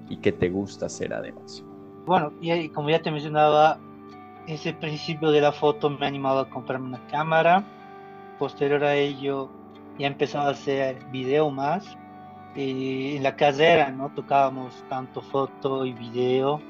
y 0.09 0.17
que 0.17 0.33
te 0.33 0.49
gusta 0.51 0.87
hacer 0.87 1.13
además. 1.13 1.65
Bueno, 2.07 2.33
y 2.41 2.69
como 2.71 2.91
ya 2.91 3.03
te 3.03 3.11
mencionaba, 3.11 3.79
ese 4.47 4.73
principio 4.73 5.31
de 5.31 5.41
la 5.41 5.53
foto 5.53 5.91
me 5.91 6.07
ha 6.07 6.09
animado 6.09 6.41
a 6.41 6.49
comprarme 6.49 6.87
una 6.87 7.07
cámara. 7.09 7.65
Posterior 8.39 8.83
a 8.85 8.95
ello, 8.95 9.51
ya 9.99 10.07
he 10.07 10.11
empezado 10.11 10.49
a 10.49 10.53
hacer 10.53 11.05
video 11.11 11.51
más. 11.51 11.99
Y 12.55 13.17
en 13.17 13.23
la 13.23 13.37
carrera, 13.37 13.91
¿no? 13.91 14.11
Tocábamos 14.11 14.85
tanto 14.89 15.21
foto 15.23 15.85
y 15.85 15.93
video 15.93 16.61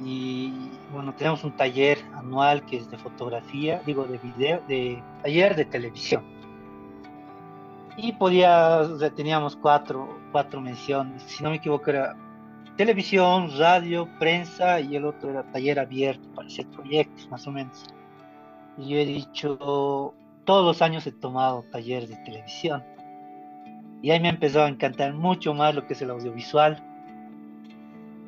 y 0.00 0.52
bueno, 0.92 1.14
tenemos 1.14 1.44
un 1.44 1.52
taller 1.52 1.98
anual 2.14 2.64
que 2.66 2.78
es 2.78 2.90
de 2.90 2.98
fotografía, 2.98 3.80
digo 3.86 4.04
de 4.04 4.18
video, 4.18 4.60
de 4.66 5.02
taller 5.22 5.54
de 5.54 5.64
televisión. 5.64 6.24
Y 7.96 8.12
podía, 8.12 8.82
teníamos 9.14 9.54
cuatro, 9.54 10.18
cuatro 10.32 10.60
menciones, 10.60 11.22
si 11.22 11.44
no 11.44 11.50
me 11.50 11.56
equivoco 11.56 11.90
era 11.90 12.16
televisión, 12.76 13.56
radio, 13.56 14.08
prensa 14.18 14.80
y 14.80 14.96
el 14.96 15.04
otro 15.04 15.30
era 15.30 15.44
taller 15.52 15.78
abierto 15.78 16.28
para 16.34 16.48
hacer 16.48 16.66
proyectos 16.68 17.28
más 17.30 17.46
o 17.46 17.52
menos. 17.52 17.84
Y 18.76 18.88
yo 18.88 18.98
he 18.98 19.06
dicho, 19.06 20.12
todos 20.44 20.66
los 20.66 20.82
años 20.82 21.06
he 21.06 21.12
tomado 21.12 21.64
taller 21.70 22.08
de 22.08 22.16
televisión. 22.24 22.82
Y 24.04 24.10
ahí 24.10 24.20
me 24.20 24.28
empezó 24.28 24.62
a 24.62 24.68
encantar 24.68 25.14
mucho 25.14 25.54
más 25.54 25.74
lo 25.74 25.86
que 25.86 25.94
es 25.94 26.02
el 26.02 26.10
audiovisual 26.10 26.82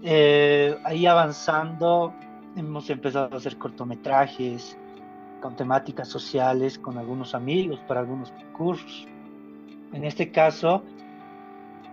eh, 0.02 0.78
ahí 0.84 1.04
avanzando 1.04 2.14
hemos 2.56 2.88
empezado 2.90 3.28
a 3.34 3.36
hacer 3.36 3.56
cortometrajes 3.58 4.78
con 5.42 5.56
temáticas 5.56 6.08
sociales 6.08 6.78
con 6.78 6.96
algunos 6.96 7.34
amigos 7.34 7.80
para 7.88 8.00
algunos 8.00 8.32
cursos. 8.56 9.06
En 9.92 10.04
este 10.04 10.30
caso, 10.30 10.82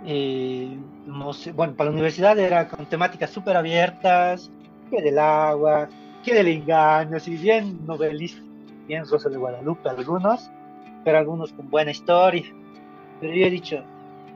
eh, 0.05 0.77
bueno, 1.55 1.75
para 1.75 1.89
la 1.89 1.93
universidad 1.93 2.37
era 2.37 2.67
con 2.67 2.85
temáticas 2.85 3.31
súper 3.31 3.57
abiertas, 3.57 4.51
que 4.89 5.01
del 5.01 5.19
agua, 5.19 5.89
que 6.23 6.33
del 6.33 6.47
engaño, 6.47 7.19
si 7.19 7.35
bien 7.35 7.85
novelistas, 7.85 8.45
bien 8.87 9.05
Rosa 9.09 9.27
de 9.29 9.37
Guadalupe 9.37 9.89
algunos, 9.89 10.49
pero 11.03 11.17
algunos 11.17 11.51
con 11.51 11.69
buena 11.69 11.91
historia. 11.91 12.43
Pero 13.23 13.35
yo 13.35 13.45
he 13.45 13.49
dicho, 13.49 13.81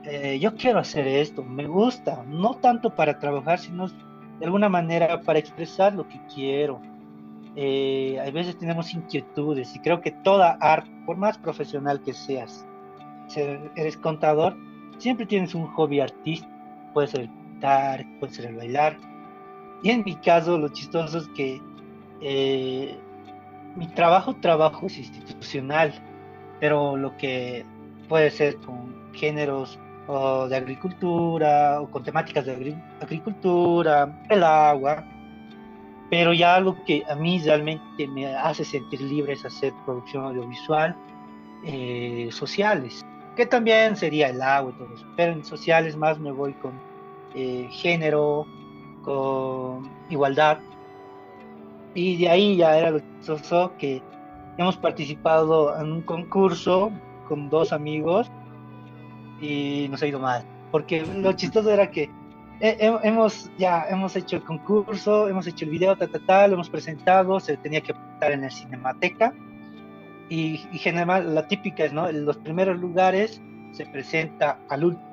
eh, 0.04 0.38
yo 0.40 0.54
quiero 0.56 0.78
hacer 0.78 1.06
esto, 1.06 1.42
me 1.44 1.66
gusta, 1.66 2.24
no 2.26 2.54
tanto 2.54 2.88
para 2.88 3.18
trabajar, 3.18 3.58
sino 3.58 3.86
de 3.86 4.46
alguna 4.46 4.70
manera 4.70 5.20
para 5.20 5.38
expresar 5.38 5.92
lo 5.92 6.08
que 6.08 6.18
quiero. 6.34 6.80
Eh, 7.54 8.18
a 8.18 8.30
veces 8.30 8.56
tenemos 8.56 8.94
inquietudes 8.94 9.76
y 9.76 9.80
creo 9.80 10.00
que 10.00 10.10
toda 10.10 10.56
arte, 10.62 10.90
por 11.04 11.18
más 11.18 11.36
profesional 11.36 12.00
que 12.00 12.14
seas, 12.14 12.66
si 13.26 13.40
eres 13.76 13.98
contador, 13.98 14.56
siempre 14.96 15.26
tienes 15.26 15.54
un 15.54 15.66
hobby 15.66 16.00
artístico, 16.00 16.50
puede 16.94 17.08
ser 17.08 17.20
el 17.20 17.28
pintar, 17.28 18.06
puede 18.20 18.32
ser 18.32 18.46
el 18.46 18.56
bailar. 18.56 18.96
Y 19.82 19.90
en 19.90 20.02
mi 20.02 20.14
caso, 20.14 20.56
lo 20.56 20.70
chistoso 20.70 21.18
es 21.18 21.28
que 21.36 21.60
eh, 22.22 22.96
mi 23.76 23.86
trabajo, 23.88 24.34
trabajo 24.36 24.86
es 24.86 24.96
institucional, 24.96 25.92
pero 26.58 26.96
lo 26.96 27.14
que 27.18 27.66
puede 28.08 28.30
ser 28.30 28.56
con 28.56 29.12
géneros 29.12 29.78
de 30.48 30.56
agricultura, 30.56 31.82
o 31.82 31.90
con 31.90 32.02
temáticas 32.02 32.46
de 32.46 32.74
agricultura, 33.00 34.24
el 34.30 34.42
agua, 34.42 35.04
pero 36.08 36.32
ya 36.32 36.54
algo 36.54 36.82
que 36.86 37.02
a 37.10 37.14
mí 37.14 37.38
realmente 37.44 38.08
me 38.08 38.26
hace 38.34 38.64
sentir 38.64 39.02
libre 39.02 39.34
es 39.34 39.44
hacer 39.44 39.72
producción 39.84 40.24
audiovisual, 40.24 40.96
eh, 41.64 42.28
sociales, 42.30 43.04
que 43.36 43.44
también 43.44 43.96
sería 43.96 44.30
el 44.30 44.40
agua 44.40 44.72
y 44.74 44.78
todo 44.78 44.94
eso, 44.94 45.06
pero 45.14 45.32
en 45.32 45.44
sociales 45.44 45.94
más 45.94 46.18
me 46.18 46.30
voy 46.30 46.54
con 46.54 46.72
eh, 47.34 47.68
género, 47.70 48.46
con 49.02 49.90
igualdad, 50.08 50.58
y 51.94 52.16
de 52.16 52.30
ahí 52.30 52.56
ya 52.56 52.78
era 52.78 52.92
lo 52.92 53.02
que 53.78 54.02
hemos 54.56 54.76
participado 54.78 55.78
en 55.78 55.92
un 55.92 56.02
concurso 56.02 56.90
con 57.28 57.50
dos 57.50 57.72
amigos 57.72 58.30
y 59.40 59.86
nos 59.90 60.02
ha 60.02 60.06
ido 60.06 60.18
mal. 60.18 60.44
Porque 60.70 61.02
lo 61.02 61.32
chistoso 61.32 61.70
era 61.70 61.90
que 61.90 62.10
hemos 62.60 63.50
ya 63.56 63.84
hemos 63.88 64.16
hecho 64.16 64.36
el 64.36 64.44
concurso, 64.44 65.28
hemos 65.28 65.46
hecho 65.46 65.64
el 65.64 65.70
video, 65.70 65.96
ta, 65.96 66.08
ta, 66.08 66.18
ta, 66.18 66.48
lo 66.48 66.54
hemos 66.54 66.68
presentado, 66.68 67.38
se 67.38 67.56
tenía 67.56 67.80
que 67.80 67.94
presentar 67.94 68.32
en 68.32 68.44
el 68.44 68.50
Cinemateca 68.50 69.32
y, 70.28 70.60
y 70.72 70.78
generalmente 70.78 71.32
la 71.32 71.46
típica 71.46 71.84
es, 71.84 71.92
¿no? 71.92 72.08
En 72.08 72.24
los 72.24 72.36
primeros 72.38 72.78
lugares 72.80 73.40
se 73.72 73.86
presenta 73.86 74.58
al 74.68 74.84
último. 74.84 75.08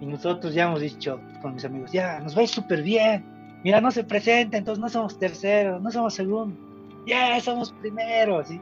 Y 0.00 0.06
nosotros 0.06 0.54
ya 0.54 0.64
hemos 0.64 0.80
dicho 0.80 1.20
con 1.40 1.54
mis 1.54 1.64
amigos, 1.64 1.92
ya, 1.92 2.18
nos 2.20 2.36
va 2.36 2.46
súper 2.46 2.82
bien. 2.82 3.24
Mira, 3.62 3.80
no 3.80 3.90
se 3.90 4.04
presenta, 4.04 4.56
entonces 4.58 4.80
no 4.80 4.88
somos 4.88 5.18
terceros, 5.18 5.80
no 5.80 5.90
somos 5.90 6.14
segundos. 6.14 6.58
Ya, 7.06 7.40
somos 7.40 7.72
primeros. 7.72 8.50
Y 8.50 8.60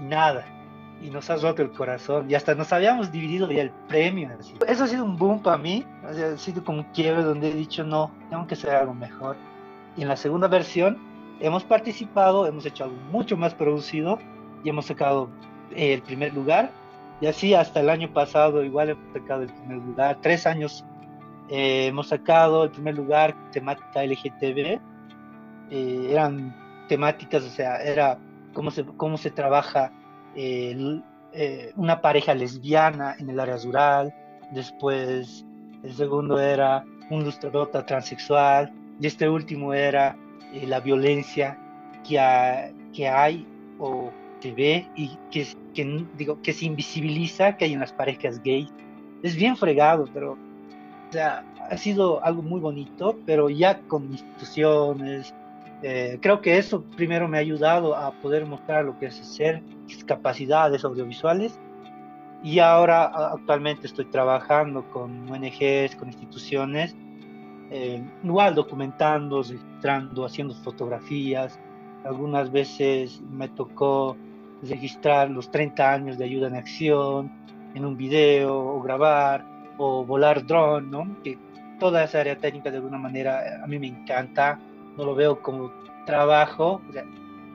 nada. 0.00 0.44
Y 1.00 1.10
nos 1.10 1.30
ha 1.30 1.36
roto 1.36 1.62
el 1.62 1.70
corazón. 1.70 2.30
Y 2.30 2.34
hasta 2.34 2.54
nos 2.54 2.72
habíamos 2.72 3.12
dividido 3.12 3.50
ya 3.50 3.62
el 3.62 3.70
premio. 3.88 4.30
Eso 4.66 4.84
ha 4.84 4.86
sido 4.86 5.04
un 5.04 5.16
boom 5.16 5.40
para 5.40 5.58
mí. 5.58 5.84
ha 6.04 6.36
sido 6.36 6.64
como 6.64 6.78
un 6.78 6.84
quiebre 6.92 7.22
donde 7.22 7.50
he 7.50 7.54
dicho, 7.54 7.84
no, 7.84 8.10
tengo 8.30 8.46
que 8.46 8.54
hacer 8.54 8.70
algo 8.70 8.94
mejor. 8.94 9.36
Y 9.96 10.02
en 10.02 10.08
la 10.08 10.16
segunda 10.16 10.48
versión 10.48 10.98
hemos 11.40 11.64
participado, 11.64 12.46
hemos 12.46 12.66
hecho 12.66 12.84
algo 12.84 12.96
mucho 13.12 13.36
más 13.36 13.54
producido 13.54 14.18
y 14.64 14.70
hemos 14.70 14.86
sacado 14.86 15.30
el 15.74 16.02
primer 16.02 16.34
lugar 16.34 16.72
y 17.20 17.26
así 17.26 17.54
hasta 17.54 17.80
el 17.80 17.90
año 17.90 18.12
pasado 18.12 18.62
igual 18.62 18.90
hemos 18.90 19.12
sacado 19.12 19.42
el 19.42 19.52
primer 19.52 19.78
lugar. 19.78 20.18
Tres 20.22 20.46
años 20.46 20.84
eh, 21.48 21.86
hemos 21.86 22.08
sacado 22.08 22.64
el 22.64 22.70
primer 22.70 22.94
lugar 22.94 23.34
temática 23.50 24.04
LGTB. 24.04 24.80
Eh, 25.70 26.08
eran 26.10 26.54
temáticas, 26.88 27.44
o 27.44 27.50
sea, 27.50 27.82
era 27.82 28.18
cómo 28.54 28.70
se, 28.70 28.84
cómo 28.84 29.18
se 29.18 29.30
trabaja 29.30 29.92
eh, 30.38 31.72
una 31.76 32.00
pareja 32.00 32.34
lesbiana 32.34 33.16
en 33.18 33.30
el 33.30 33.40
área 33.40 33.56
rural. 33.56 34.14
Después 34.52 35.44
el 35.82 35.92
segundo 35.92 36.38
era 36.38 36.84
un 37.10 37.24
lustradota 37.24 37.84
transexual. 37.84 38.72
Y 39.00 39.06
este 39.06 39.28
último 39.28 39.74
era 39.74 40.16
la 40.66 40.80
violencia 40.80 41.58
que, 42.06 42.72
que 42.92 43.08
hay 43.08 43.46
o 43.78 44.10
se 44.40 44.52
ve 44.52 44.86
y 44.96 45.16
que, 45.30 45.46
que, 45.74 46.04
digo, 46.16 46.40
que 46.42 46.52
se 46.52 46.66
invisibiliza 46.66 47.56
que 47.56 47.66
hay 47.66 47.72
en 47.74 47.80
las 47.80 47.92
parejas 47.92 48.42
gays. 48.42 48.72
Es 49.22 49.36
bien 49.36 49.56
fregado, 49.56 50.06
pero 50.12 50.32
o 51.08 51.12
sea, 51.12 51.44
ha 51.70 51.76
sido 51.76 52.22
algo 52.24 52.42
muy 52.42 52.60
bonito, 52.60 53.18
pero 53.24 53.48
ya 53.48 53.80
con 53.88 54.04
instituciones. 54.10 55.34
Eh, 55.82 56.18
creo 56.20 56.40
que 56.40 56.58
eso 56.58 56.82
primero 56.96 57.28
me 57.28 57.36
ha 57.38 57.40
ayudado 57.40 57.94
a 57.96 58.10
poder 58.12 58.46
mostrar 58.46 58.84
lo 58.84 58.98
que 58.98 59.06
es 59.06 59.16
ser 59.16 59.62
capacidades 60.06 60.84
audiovisuales. 60.84 61.58
Y 62.42 62.60
ahora 62.60 63.04
actualmente 63.32 63.86
estoy 63.86 64.04
trabajando 64.06 64.88
con 64.90 65.28
ONGs, 65.28 65.96
con 65.96 66.08
instituciones, 66.08 66.96
eh, 67.70 68.02
igual 68.22 68.54
documentando, 68.54 69.42
registrando, 69.42 70.24
haciendo 70.24 70.54
fotografías. 70.54 71.58
Algunas 72.04 72.50
veces 72.52 73.20
me 73.30 73.48
tocó 73.48 74.16
registrar 74.62 75.30
los 75.30 75.50
30 75.50 75.92
años 75.92 76.18
de 76.18 76.24
ayuda 76.24 76.48
en 76.48 76.56
acción 76.56 77.30
en 77.74 77.84
un 77.84 77.96
video 77.96 78.56
o 78.56 78.80
grabar 78.80 79.44
o 79.76 80.04
volar 80.04 80.44
drone, 80.46 80.88
¿no? 80.88 81.22
Que 81.22 81.38
toda 81.78 82.04
esa 82.04 82.20
área 82.20 82.36
técnica 82.36 82.70
de 82.70 82.78
alguna 82.78 82.98
manera 82.98 83.62
a 83.62 83.66
mí 83.66 83.78
me 83.78 83.86
encanta, 83.88 84.58
no 84.98 85.04
lo 85.04 85.14
veo 85.14 85.40
como 85.40 85.70
trabajo, 86.04 86.82
o 86.88 86.92
sea, 86.92 87.04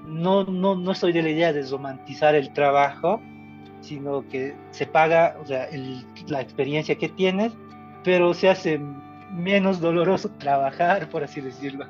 no, 0.05 0.45
no, 0.45 0.75
no 0.75 0.95
soy 0.95 1.11
de 1.11 1.21
la 1.21 1.29
idea 1.29 1.53
de 1.53 1.63
romantizar 1.63 2.35
el 2.35 2.51
trabajo, 2.53 3.21
sino 3.81 4.27
que 4.29 4.55
se 4.71 4.87
paga, 4.87 5.37
o 5.41 5.45
sea, 5.45 5.67
la 6.27 6.41
experiencia 6.41 6.97
que 6.97 7.09
tienes, 7.09 7.53
pero 8.03 8.33
se 8.33 8.49
hace 8.49 8.79
menos 9.31 9.81
doloroso 9.81 10.29
trabajar, 10.39 11.09
por 11.09 11.23
así 11.23 11.41
decirlo. 11.41 11.85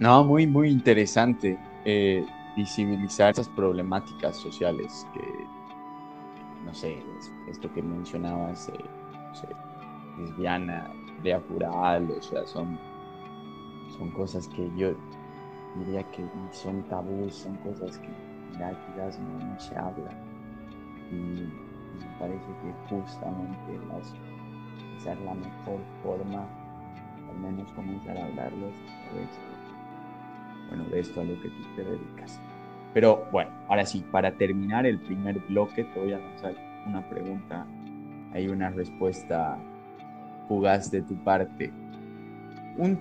No, 0.00 0.24
muy, 0.24 0.46
muy 0.46 0.68
interesante. 0.68 1.56
Eh, 1.84 2.26
visibilizar 2.56 3.30
esas 3.30 3.48
problemáticas 3.50 4.36
sociales 4.36 5.06
que, 5.14 6.64
no 6.64 6.74
sé, 6.74 7.02
esto 7.48 7.72
que 7.72 7.82
mencionabas, 7.82 8.68
eh, 8.70 8.84
no 9.28 9.34
sé, 9.34 9.48
lesbiana, 10.18 10.90
de 11.22 11.34
o 11.34 12.22
sea, 12.22 12.46
son, 12.46 12.78
son 13.98 14.10
cosas 14.10 14.48
que 14.48 14.70
yo 14.76 14.94
diría 15.78 16.02
que 16.10 16.24
son 16.52 16.82
tabús, 16.84 17.34
son 17.34 17.56
cosas 17.56 17.98
que 17.98 18.08
quizás 18.86 19.18
no, 19.18 19.60
se 19.60 19.76
habla. 19.76 20.10
Y, 21.10 21.14
me 21.96 22.18
parece 22.18 22.46
que 22.62 22.94
justamente 22.94 23.80
las, 23.88 24.14
es 24.98 25.20
la 25.20 25.34
mejor 25.34 25.80
forma, 26.02 26.46
al 27.30 27.38
menos 27.40 27.72
comenzar 27.72 28.16
a 28.18 28.26
hablarlos 28.26 28.74
bueno, 30.68 30.84
de 30.90 31.00
esto 31.00 31.20
a 31.20 31.24
lo 31.24 31.40
que 31.40 31.48
tú 31.48 31.62
te 31.74 31.84
dedicas. 31.84 32.40
Pero 32.92 33.26
bueno, 33.32 33.50
ahora 33.68 33.86
sí, 33.86 34.04
para 34.10 34.32
terminar 34.32 34.86
el 34.86 34.98
primer 34.98 35.38
bloque 35.40 35.84
te 35.84 36.00
voy 36.00 36.12
a 36.12 36.18
lanzar 36.18 36.54
una 36.86 37.06
pregunta, 37.08 37.66
hay 38.32 38.48
una 38.48 38.70
respuesta 38.70 39.58
fugaz 40.48 40.90
de 40.90 41.02
tu 41.02 41.14
parte. 41.16 41.72
¿Un 42.76 42.96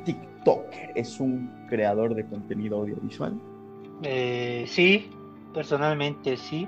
TikToker 0.46 0.92
es 0.96 1.20
un 1.20 1.52
creador 1.68 2.14
de 2.14 2.26
contenido 2.28 2.78
audiovisual? 2.78 3.34
Eh, 4.04 4.66
sí, 4.68 5.10
personalmente 5.54 6.38
sí, 6.38 6.68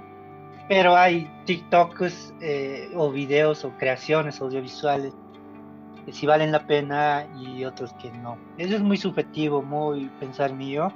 pero 0.68 0.96
hay 0.96 1.30
TikToks 1.46 2.34
eh, 2.42 2.90
o 2.96 3.12
videos 3.12 3.64
o 3.64 3.70
creaciones 3.78 4.42
audiovisuales 4.42 5.14
que 6.06 6.12
sí 6.12 6.26
valen 6.26 6.52
la 6.52 6.66
pena 6.66 7.28
y 7.40 7.64
otros 7.66 7.94
que 8.02 8.10
no. 8.12 8.38
Eso 8.58 8.76
es 8.76 8.82
muy 8.82 8.98
subjetivo, 8.98 9.62
muy 9.62 10.10
pensar 10.20 10.54
mío 10.54 10.92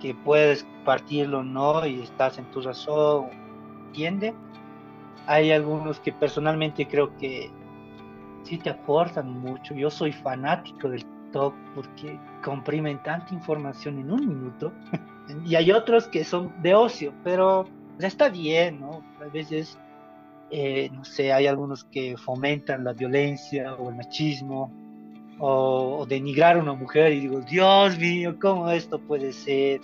que 0.00 0.14
puedes 0.14 0.66
partirlo 0.84 1.44
no 1.44 1.86
y 1.86 2.00
estás 2.00 2.38
en 2.38 2.46
tu 2.46 2.62
razón, 2.62 3.26
¿entiende? 3.88 4.34
Hay 5.26 5.52
algunos 5.52 6.00
que 6.00 6.10
personalmente 6.10 6.88
creo 6.88 7.14
que 7.18 7.50
sí 8.44 8.56
te 8.56 8.70
aportan 8.70 9.30
mucho. 9.40 9.74
Yo 9.74 9.90
soy 9.90 10.10
fanático 10.10 10.88
del 10.88 11.04
TikTok 11.30 11.54
porque 11.74 12.18
comprimen 12.42 13.02
tanta 13.02 13.32
información 13.34 13.98
en 13.98 14.10
un 14.10 14.28
minuto. 14.28 14.72
y 15.46 15.54
hay 15.54 15.70
otros 15.72 16.08
que 16.08 16.24
son 16.24 16.52
de 16.62 16.74
ocio, 16.74 17.12
pero 17.24 17.66
está 17.98 18.28
bien, 18.28 18.80
¿no? 18.80 19.02
A 19.20 19.26
veces, 19.32 19.78
eh, 20.50 20.90
no 20.92 21.04
sé, 21.04 21.32
hay 21.32 21.46
algunos 21.46 21.84
que 21.84 22.16
fomentan 22.16 22.84
la 22.84 22.92
violencia 22.92 23.74
o 23.74 23.90
el 23.90 23.96
machismo 23.96 24.72
o, 25.38 26.04
denigrar 26.08 26.56
a 26.56 26.60
una 26.60 26.74
mujer 26.74 27.12
y 27.12 27.20
digo, 27.20 27.40
Dios 27.40 27.98
mío, 27.98 28.36
¿cómo 28.40 28.68
esto 28.70 28.98
puede 28.98 29.32
ser 29.32 29.80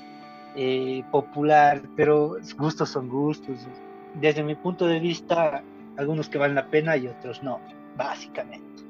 eh, 0.54 1.02
popular? 1.10 1.82
Pero 1.96 2.36
gustos 2.58 2.90
son 2.90 3.08
gustos. 3.08 3.66
Desde 4.14 4.42
mi 4.42 4.54
punto 4.54 4.86
de 4.86 4.98
vista, 4.98 5.62
algunos 5.96 6.28
que 6.28 6.38
valen 6.38 6.56
la 6.56 6.66
pena 6.66 6.96
y 6.96 7.06
otros 7.06 7.42
no, 7.42 7.60
básicamente. 7.96 8.82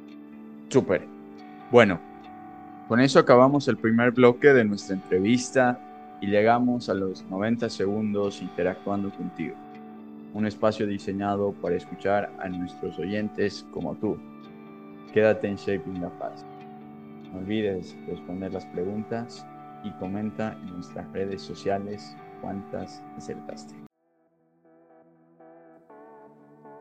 Súper. 0.69 1.07
Bueno, 1.71 2.01
con 2.89 3.01
eso 3.01 3.19
acabamos 3.19 3.67
el 3.69 3.77
primer 3.77 4.13
bloque 4.13 4.53
de 4.53 4.65
nuestra 4.65 4.95
entrevista 4.95 5.79
y 6.21 6.29
llegamos 6.29 6.89
a 6.89 6.95
los 6.95 7.25
90 7.25 7.69
segundos 7.69 8.41
interactuando 8.41 9.11
contigo. 9.11 9.57
Un 10.35 10.47
espacio 10.47 10.87
diseñado 10.87 11.53
para 11.53 11.77
escuchar 11.77 12.33
a 12.39 12.49
nuestros 12.49 12.99
oyentes 12.99 13.67
como 13.73 13.95
tú. 13.97 14.17
Quédate 15.13 15.49
en 15.49 15.57
Shaping 15.57 16.01
la 16.01 16.11
Paz. 16.19 16.45
No 17.33 17.39
olvides 17.39 17.97
responder 18.07 18.53
las 18.53 18.67
preguntas 18.67 19.47
y 19.83 19.91
comenta 19.93 20.53
en 20.53 20.75
nuestras 20.75 21.11
redes 21.13 21.43
sociales 21.43 22.17
cuántas 22.41 23.03
acertaste. 23.17 23.75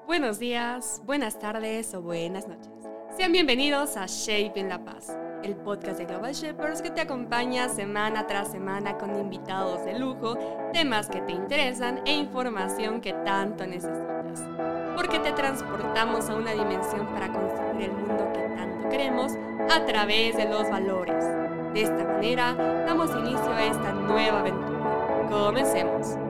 Buenos 0.05 0.37
días, 0.37 1.01
buenas 1.05 1.39
tardes 1.39 1.93
o 1.95 2.01
buenas 2.01 2.47
noches. 2.47 2.71
Sean 3.17 3.31
bienvenidos 3.31 3.97
a 3.97 4.05
Shape 4.05 4.59
in 4.59 4.69
La 4.69 4.83
Paz, 4.83 5.17
el 5.45 5.55
podcast 5.55 5.99
de 5.99 6.05
Global 6.05 6.33
Shapers 6.33 6.81
que 6.81 6.89
te 6.89 7.01
acompaña 7.01 7.69
semana 7.69 8.25
tras 8.25 8.51
semana 8.51 8.97
con 8.97 9.15
invitados 9.15 9.85
de 9.85 9.99
lujo, 9.99 10.35
temas 10.73 11.07
que 11.07 11.21
te 11.21 11.33
interesan 11.33 12.01
e 12.05 12.13
información 12.13 12.99
que 12.99 13.13
tanto 13.13 13.67
necesitas. 13.67 14.43
Porque 14.95 15.19
te 15.19 15.31
transportamos 15.33 16.29
a 16.29 16.35
una 16.35 16.51
dimensión 16.51 17.05
para 17.13 17.31
construir 17.31 17.89
el 17.89 17.91
mundo 17.91 18.27
que 18.33 18.39
tanto 18.55 18.89
queremos 18.89 19.33
a 19.69 19.85
través 19.85 20.35
de 20.35 20.49
los 20.49 20.67
valores. 20.67 21.23
De 21.73 21.81
esta 21.83 22.03
manera, 22.03 22.55
damos 22.87 23.11
inicio 23.11 23.51
a 23.51 23.65
esta 23.65 23.91
nueva 23.91 24.39
aventura. 24.39 25.27
Comencemos. 25.29 26.24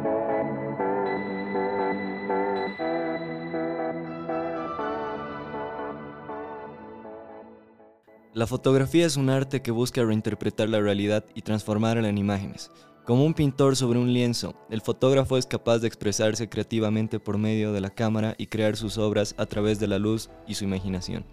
La 8.35 8.47
fotografía 8.47 9.05
es 9.05 9.15
un 9.15 9.29
arte 9.29 9.61
que 9.61 9.71
busca 9.71 10.03
reinterpretar 10.03 10.67
la 10.67 10.81
realidad 10.81 11.23
y 11.35 11.41
transformarla 11.41 12.09
en 12.09 12.17
imágenes. 12.17 12.69
Como 13.05 13.23
un 13.23 13.33
pintor 13.33 13.77
sobre 13.77 13.97
un 13.97 14.11
lienzo, 14.11 14.55
el 14.69 14.81
fotógrafo 14.81 15.37
es 15.37 15.45
capaz 15.45 15.79
de 15.79 15.87
expresarse 15.87 16.49
creativamente 16.49 17.21
por 17.21 17.37
medio 17.37 17.71
de 17.71 17.79
la 17.79 17.91
cámara 17.91 18.35
y 18.37 18.47
crear 18.47 18.75
sus 18.75 18.97
obras 18.97 19.35
a 19.37 19.45
través 19.45 19.79
de 19.79 19.87
la 19.87 19.99
luz 19.99 20.29
y 20.49 20.55
su 20.55 20.65
imaginación. 20.65 21.23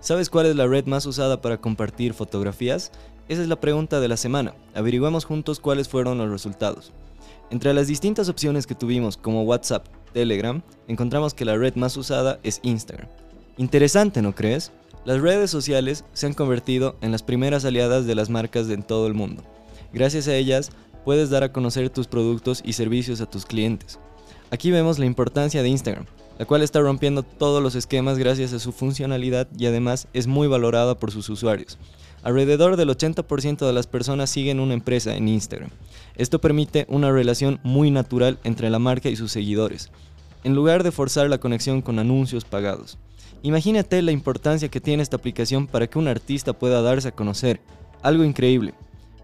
¿Sabes 0.00 0.28
cuál 0.28 0.46
es 0.46 0.56
la 0.56 0.66
red 0.66 0.86
más 0.86 1.06
usada 1.06 1.40
para 1.40 1.60
compartir 1.60 2.14
fotografías? 2.14 2.90
Esa 3.28 3.42
es 3.42 3.48
la 3.48 3.60
pregunta 3.60 4.00
de 4.00 4.08
la 4.08 4.16
semana. 4.16 4.56
Averiguemos 4.74 5.26
juntos 5.26 5.60
cuáles 5.60 5.88
fueron 5.88 6.18
los 6.18 6.30
resultados. 6.30 6.90
Entre 7.50 7.72
las 7.72 7.86
distintas 7.86 8.28
opciones 8.28 8.66
que 8.66 8.74
tuvimos 8.74 9.16
como 9.16 9.44
WhatsApp, 9.44 9.86
Telegram, 10.12 10.62
encontramos 10.88 11.32
que 11.32 11.44
la 11.44 11.56
red 11.56 11.76
más 11.76 11.96
usada 11.96 12.40
es 12.42 12.58
Instagram. 12.64 13.08
Interesante, 13.56 14.20
¿no 14.20 14.34
crees? 14.34 14.72
Las 15.04 15.22
redes 15.22 15.50
sociales 15.50 16.04
se 16.12 16.26
han 16.26 16.34
convertido 16.34 16.96
en 17.00 17.10
las 17.10 17.22
primeras 17.22 17.64
aliadas 17.64 18.06
de 18.06 18.14
las 18.14 18.28
marcas 18.28 18.68
en 18.68 18.82
todo 18.82 19.06
el 19.06 19.14
mundo. 19.14 19.42
Gracias 19.94 20.28
a 20.28 20.34
ellas, 20.34 20.70
puedes 21.06 21.30
dar 21.30 21.42
a 21.42 21.52
conocer 21.52 21.88
tus 21.88 22.06
productos 22.06 22.60
y 22.64 22.74
servicios 22.74 23.22
a 23.22 23.26
tus 23.26 23.46
clientes. 23.46 23.98
Aquí 24.50 24.70
vemos 24.70 24.98
la 24.98 25.06
importancia 25.06 25.62
de 25.62 25.70
Instagram, 25.70 26.04
la 26.38 26.44
cual 26.44 26.60
está 26.60 26.80
rompiendo 26.80 27.22
todos 27.22 27.62
los 27.62 27.76
esquemas 27.76 28.18
gracias 28.18 28.52
a 28.52 28.58
su 28.58 28.72
funcionalidad 28.72 29.48
y 29.56 29.66
además 29.66 30.06
es 30.12 30.26
muy 30.26 30.48
valorada 30.48 30.94
por 30.94 31.12
sus 31.12 31.30
usuarios. 31.30 31.78
Alrededor 32.22 32.76
del 32.76 32.90
80% 32.90 33.66
de 33.66 33.72
las 33.72 33.86
personas 33.86 34.28
siguen 34.28 34.60
una 34.60 34.74
empresa 34.74 35.16
en 35.16 35.28
Instagram. 35.28 35.70
Esto 36.16 36.40
permite 36.40 36.84
una 36.90 37.10
relación 37.10 37.58
muy 37.62 37.90
natural 37.90 38.38
entre 38.44 38.68
la 38.68 38.78
marca 38.78 39.08
y 39.08 39.16
sus 39.16 39.32
seguidores, 39.32 39.90
en 40.44 40.54
lugar 40.54 40.82
de 40.82 40.92
forzar 40.92 41.30
la 41.30 41.38
conexión 41.38 41.80
con 41.80 41.98
anuncios 41.98 42.44
pagados. 42.44 42.98
Imagínate 43.42 44.02
la 44.02 44.12
importancia 44.12 44.68
que 44.68 44.80
tiene 44.80 45.02
esta 45.02 45.16
aplicación 45.16 45.66
para 45.66 45.86
que 45.86 45.98
un 45.98 46.08
artista 46.08 46.52
pueda 46.52 46.82
darse 46.82 47.08
a 47.08 47.12
conocer. 47.12 47.60
Algo 48.02 48.22
increíble. 48.22 48.74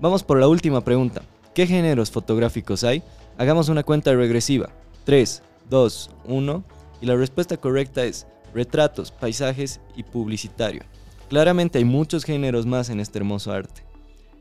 Vamos 0.00 0.22
por 0.22 0.40
la 0.40 0.48
última 0.48 0.82
pregunta. 0.82 1.22
¿Qué 1.54 1.66
géneros 1.66 2.10
fotográficos 2.10 2.82
hay? 2.82 3.02
Hagamos 3.36 3.68
una 3.68 3.82
cuenta 3.82 4.14
regresiva. 4.14 4.70
3, 5.04 5.42
2, 5.68 6.10
1. 6.28 6.64
Y 7.02 7.06
la 7.06 7.16
respuesta 7.16 7.58
correcta 7.58 8.04
es 8.04 8.26
retratos, 8.54 9.10
paisajes 9.10 9.80
y 9.96 10.02
publicitario. 10.02 10.82
Claramente 11.28 11.78
hay 11.78 11.84
muchos 11.84 12.24
géneros 12.24 12.64
más 12.64 12.88
en 12.88 13.00
este 13.00 13.18
hermoso 13.18 13.52
arte. 13.52 13.82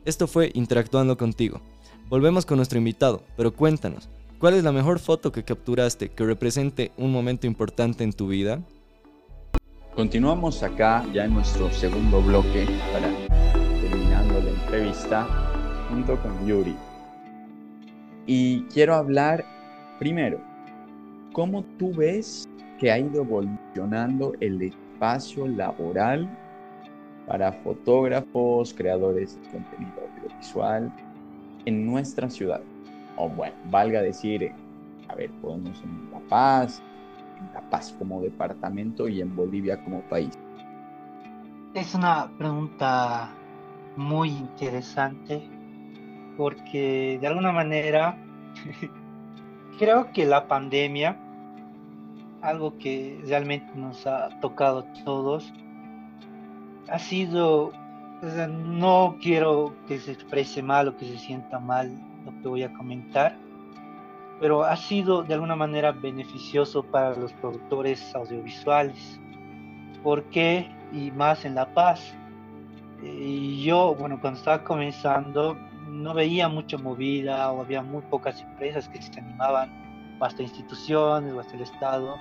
Esto 0.06 0.26
fue 0.26 0.52
Interactuando 0.54 1.18
contigo. 1.18 1.60
Volvemos 2.08 2.46
con 2.46 2.56
nuestro 2.56 2.78
invitado, 2.78 3.24
pero 3.36 3.52
cuéntanos, 3.52 4.08
¿cuál 4.38 4.54
es 4.54 4.64
la 4.64 4.72
mejor 4.72 5.00
foto 5.00 5.32
que 5.32 5.42
capturaste 5.42 6.10
que 6.10 6.24
represente 6.24 6.92
un 6.96 7.12
momento 7.12 7.46
importante 7.46 8.04
en 8.04 8.12
tu 8.12 8.28
vida? 8.28 8.62
Continuamos 9.96 10.62
acá 10.62 11.02
ya 11.14 11.24
en 11.24 11.32
nuestro 11.32 11.70
segundo 11.70 12.20
bloque 12.20 12.66
para 12.92 13.08
terminando 13.80 14.40
la 14.42 14.50
entrevista 14.50 15.26
junto 15.88 16.20
con 16.20 16.46
Yuri. 16.46 16.76
Y 18.26 18.60
quiero 18.64 18.94
hablar 18.94 19.42
primero, 19.98 20.38
¿cómo 21.32 21.64
tú 21.78 21.94
ves 21.94 22.46
que 22.78 22.92
ha 22.92 22.98
ido 22.98 23.22
evolucionando 23.22 24.34
el 24.40 24.60
espacio 24.60 25.48
laboral 25.48 26.28
para 27.26 27.52
fotógrafos, 27.52 28.74
creadores 28.74 29.40
de 29.40 29.48
contenido 29.48 29.94
audiovisual 30.14 30.92
en 31.64 31.86
nuestra 31.86 32.28
ciudad. 32.28 32.60
O 33.16 33.28
bueno, 33.28 33.54
valga 33.70 34.02
decir, 34.02 34.52
a 35.08 35.14
ver, 35.14 35.30
podemos 35.40 35.82
en 35.82 36.10
La 36.12 36.20
Paz, 36.28 36.82
en 37.38 37.52
La 37.52 37.60
Paz 37.70 37.94
como 37.98 38.20
departamento 38.20 39.08
y 39.08 39.20
en 39.20 39.34
Bolivia 39.34 39.82
como 39.82 40.00
país. 40.02 40.36
Es 41.74 41.94
una 41.94 42.30
pregunta 42.38 43.30
muy 43.96 44.30
interesante 44.30 45.42
porque 46.36 47.18
de 47.20 47.26
alguna 47.26 47.52
manera 47.52 48.16
creo 49.78 50.12
que 50.12 50.26
la 50.26 50.48
pandemia, 50.48 51.16
algo 52.42 52.76
que 52.78 53.20
realmente 53.26 53.72
nos 53.74 54.06
ha 54.06 54.28
tocado 54.40 54.80
a 54.80 55.04
todos, 55.04 55.52
ha 56.88 56.98
sido, 56.98 57.72
no 58.48 59.16
quiero 59.20 59.74
que 59.86 59.98
se 59.98 60.12
exprese 60.12 60.62
mal 60.62 60.88
o 60.88 60.96
que 60.96 61.06
se 61.06 61.18
sienta 61.18 61.58
mal 61.58 61.98
lo 62.24 62.32
que 62.40 62.48
voy 62.48 62.62
a 62.62 62.72
comentar, 62.72 63.36
pero 64.40 64.64
ha 64.64 64.76
sido 64.76 65.22
de 65.22 65.34
alguna 65.34 65.56
manera 65.56 65.92
beneficioso 65.92 66.82
para 66.82 67.14
los 67.14 67.32
productores 67.34 68.14
audiovisuales. 68.14 69.20
¿Por 70.02 70.24
qué? 70.24 70.70
Y 70.92 71.10
más 71.10 71.44
en 71.44 71.54
La 71.54 71.72
Paz. 71.72 72.14
Y 73.02 73.62
yo, 73.62 73.94
bueno, 73.94 74.20
cuando 74.20 74.38
estaba 74.38 74.62
comenzando, 74.62 75.56
no 75.88 76.14
veía 76.14 76.48
mucha 76.48 76.76
movida 76.78 77.50
o 77.52 77.60
había 77.60 77.82
muy 77.82 78.02
pocas 78.02 78.40
empresas 78.42 78.88
que 78.88 79.00
se 79.00 79.20
animaban, 79.20 80.16
hasta 80.20 80.42
instituciones 80.42 81.32
o 81.32 81.40
hasta 81.40 81.54
el 81.54 81.62
Estado, 81.62 82.16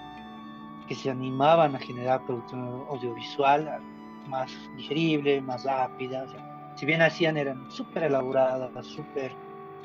que 0.87 0.95
se 0.95 1.09
animaban 1.09 1.75
a 1.75 1.79
generar 1.79 2.25
producción 2.25 2.85
audiovisual 2.89 3.81
más 4.27 4.51
digerible, 4.75 5.41
más 5.41 5.63
rápida. 5.63 6.25
si 6.75 6.85
bien 6.85 7.01
hacían, 7.01 7.37
eran 7.37 7.69
súper 7.71 8.03
elaboradas, 8.03 8.85
súper 8.85 9.31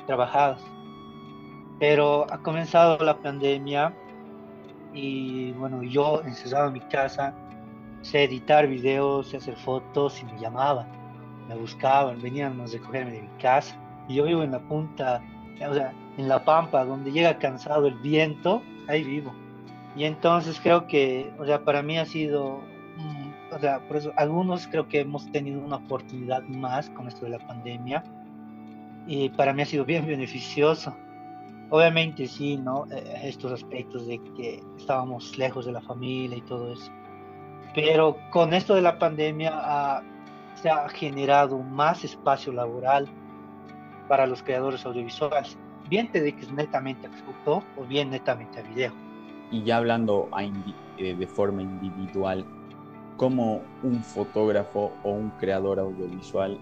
trabajadas. 0.07 0.61
Pero 1.81 2.27
ha 2.31 2.37
comenzado 2.37 3.03
la 3.03 3.17
pandemia 3.17 3.91
y 4.93 5.51
bueno, 5.53 5.81
yo 5.81 6.21
encerrado 6.21 6.67
en 6.67 6.73
mi 6.73 6.79
casa, 6.81 7.33
sé 8.01 8.25
editar 8.25 8.67
videos, 8.67 9.29
sé 9.29 9.37
hacer 9.37 9.55
fotos 9.57 10.21
y 10.21 10.25
me 10.25 10.39
llamaban, 10.39 10.87
me 11.49 11.55
buscaban, 11.55 12.21
venían 12.21 12.61
a 12.61 12.65
recogerme 12.67 13.11
de 13.11 13.21
mi 13.23 13.41
casa. 13.41 13.75
Y 14.07 14.15
yo 14.15 14.25
vivo 14.25 14.43
en 14.43 14.51
la 14.51 14.59
punta, 14.59 15.23
o 15.67 15.73
sea, 15.73 15.91
en 16.17 16.29
la 16.29 16.45
pampa, 16.45 16.85
donde 16.85 17.11
llega 17.11 17.39
cansado 17.39 17.87
el 17.87 17.95
viento, 17.95 18.61
ahí 18.87 19.03
vivo. 19.03 19.33
Y 19.95 20.03
entonces 20.03 20.59
creo 20.61 20.85
que, 20.85 21.33
o 21.39 21.45
sea, 21.45 21.65
para 21.65 21.81
mí 21.81 21.97
ha 21.97 22.05
sido 22.05 22.61
o 23.51 23.59
sea, 23.59 23.79
por 23.87 23.97
eso 23.97 24.13
algunos 24.15 24.67
creo 24.67 24.87
que 24.87 25.01
hemos 25.01 25.29
tenido 25.31 25.59
una 25.59 25.75
oportunidad 25.77 26.41
más 26.43 26.89
con 26.91 27.07
esto 27.07 27.25
de 27.25 27.31
la 27.31 27.39
pandemia 27.39 28.03
y 29.07 29.29
para 29.29 29.51
mí 29.51 29.61
ha 29.61 29.65
sido 29.65 29.83
bien 29.83 30.07
beneficioso. 30.07 30.95
Obviamente 31.71 32.27
sí, 32.27 32.57
¿no? 32.57 32.85
Eh, 32.91 33.21
estos 33.23 33.53
aspectos 33.53 34.05
de 34.05 34.19
que 34.35 34.61
estábamos 34.77 35.37
lejos 35.37 35.65
de 35.65 35.71
la 35.71 35.81
familia 35.81 36.37
y 36.37 36.41
todo 36.41 36.73
eso. 36.73 36.91
Pero 37.73 38.17
con 38.29 38.53
esto 38.53 38.75
de 38.75 38.81
la 38.81 38.99
pandemia 38.99 40.03
se 40.55 40.69
ha 40.69 40.87
generado 40.89 41.57
más 41.59 42.03
espacio 42.03 42.51
laboral 42.51 43.07
para 44.09 44.27
los 44.27 44.43
creadores 44.43 44.85
audiovisuales. 44.85 45.57
Bien 45.89 46.11
te 46.11 46.19
dediques 46.19 46.51
netamente 46.51 47.07
a 47.07 47.11
foto 47.11 47.63
o 47.77 47.85
bien 47.85 48.09
netamente 48.09 48.59
a 48.59 48.63
video. 48.63 48.91
Y 49.49 49.63
ya 49.63 49.77
hablando 49.77 50.29
eh, 50.97 51.15
de 51.15 51.27
forma 51.27 51.61
individual, 51.61 52.45
cómo 53.15 53.61
un 53.83 54.03
fotógrafo 54.03 54.91
o 55.03 55.11
un 55.11 55.29
creador 55.39 55.79
audiovisual 55.79 56.59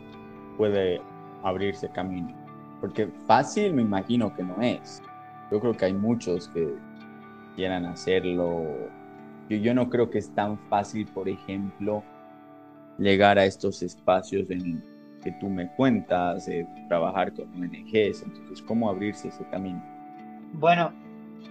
puede 0.58 1.02
abrirse 1.44 1.90
camino. 1.90 2.39
Porque 2.82 3.08
fácil 3.26 3.74
me 3.74 3.82
imagino 3.82 4.34
que 4.34 4.44
no 4.44 4.62
es. 4.62 5.02
Yo 5.52 5.60
creo 5.60 5.74
que 5.76 5.86
hay 5.86 5.94
muchos 5.94 6.48
que 6.50 6.76
quieran 7.56 7.86
hacerlo. 7.86 8.66
Yo, 9.50 9.58
yo 9.58 9.74
no 9.74 9.90
creo 9.90 10.10
que 10.10 10.20
es 10.20 10.34
tan 10.34 10.58
fácil, 10.70 11.08
por 11.08 11.28
ejemplo, 11.28 12.04
llegar 12.98 13.38
a 13.38 13.46
estos 13.46 13.82
espacios 13.82 14.50
en 14.50 14.84
que 15.24 15.32
tú 15.34 15.50
me 15.50 15.68
cuentas, 15.76 16.46
de 16.46 16.66
trabajar 16.88 17.34
con 17.34 17.46
ONGs. 17.54 18.24
Entonces, 18.24 18.62
¿cómo 18.62 18.90
abrirse 18.90 19.28
ese 19.28 19.44
camino? 19.50 19.84
Bueno, 20.54 20.92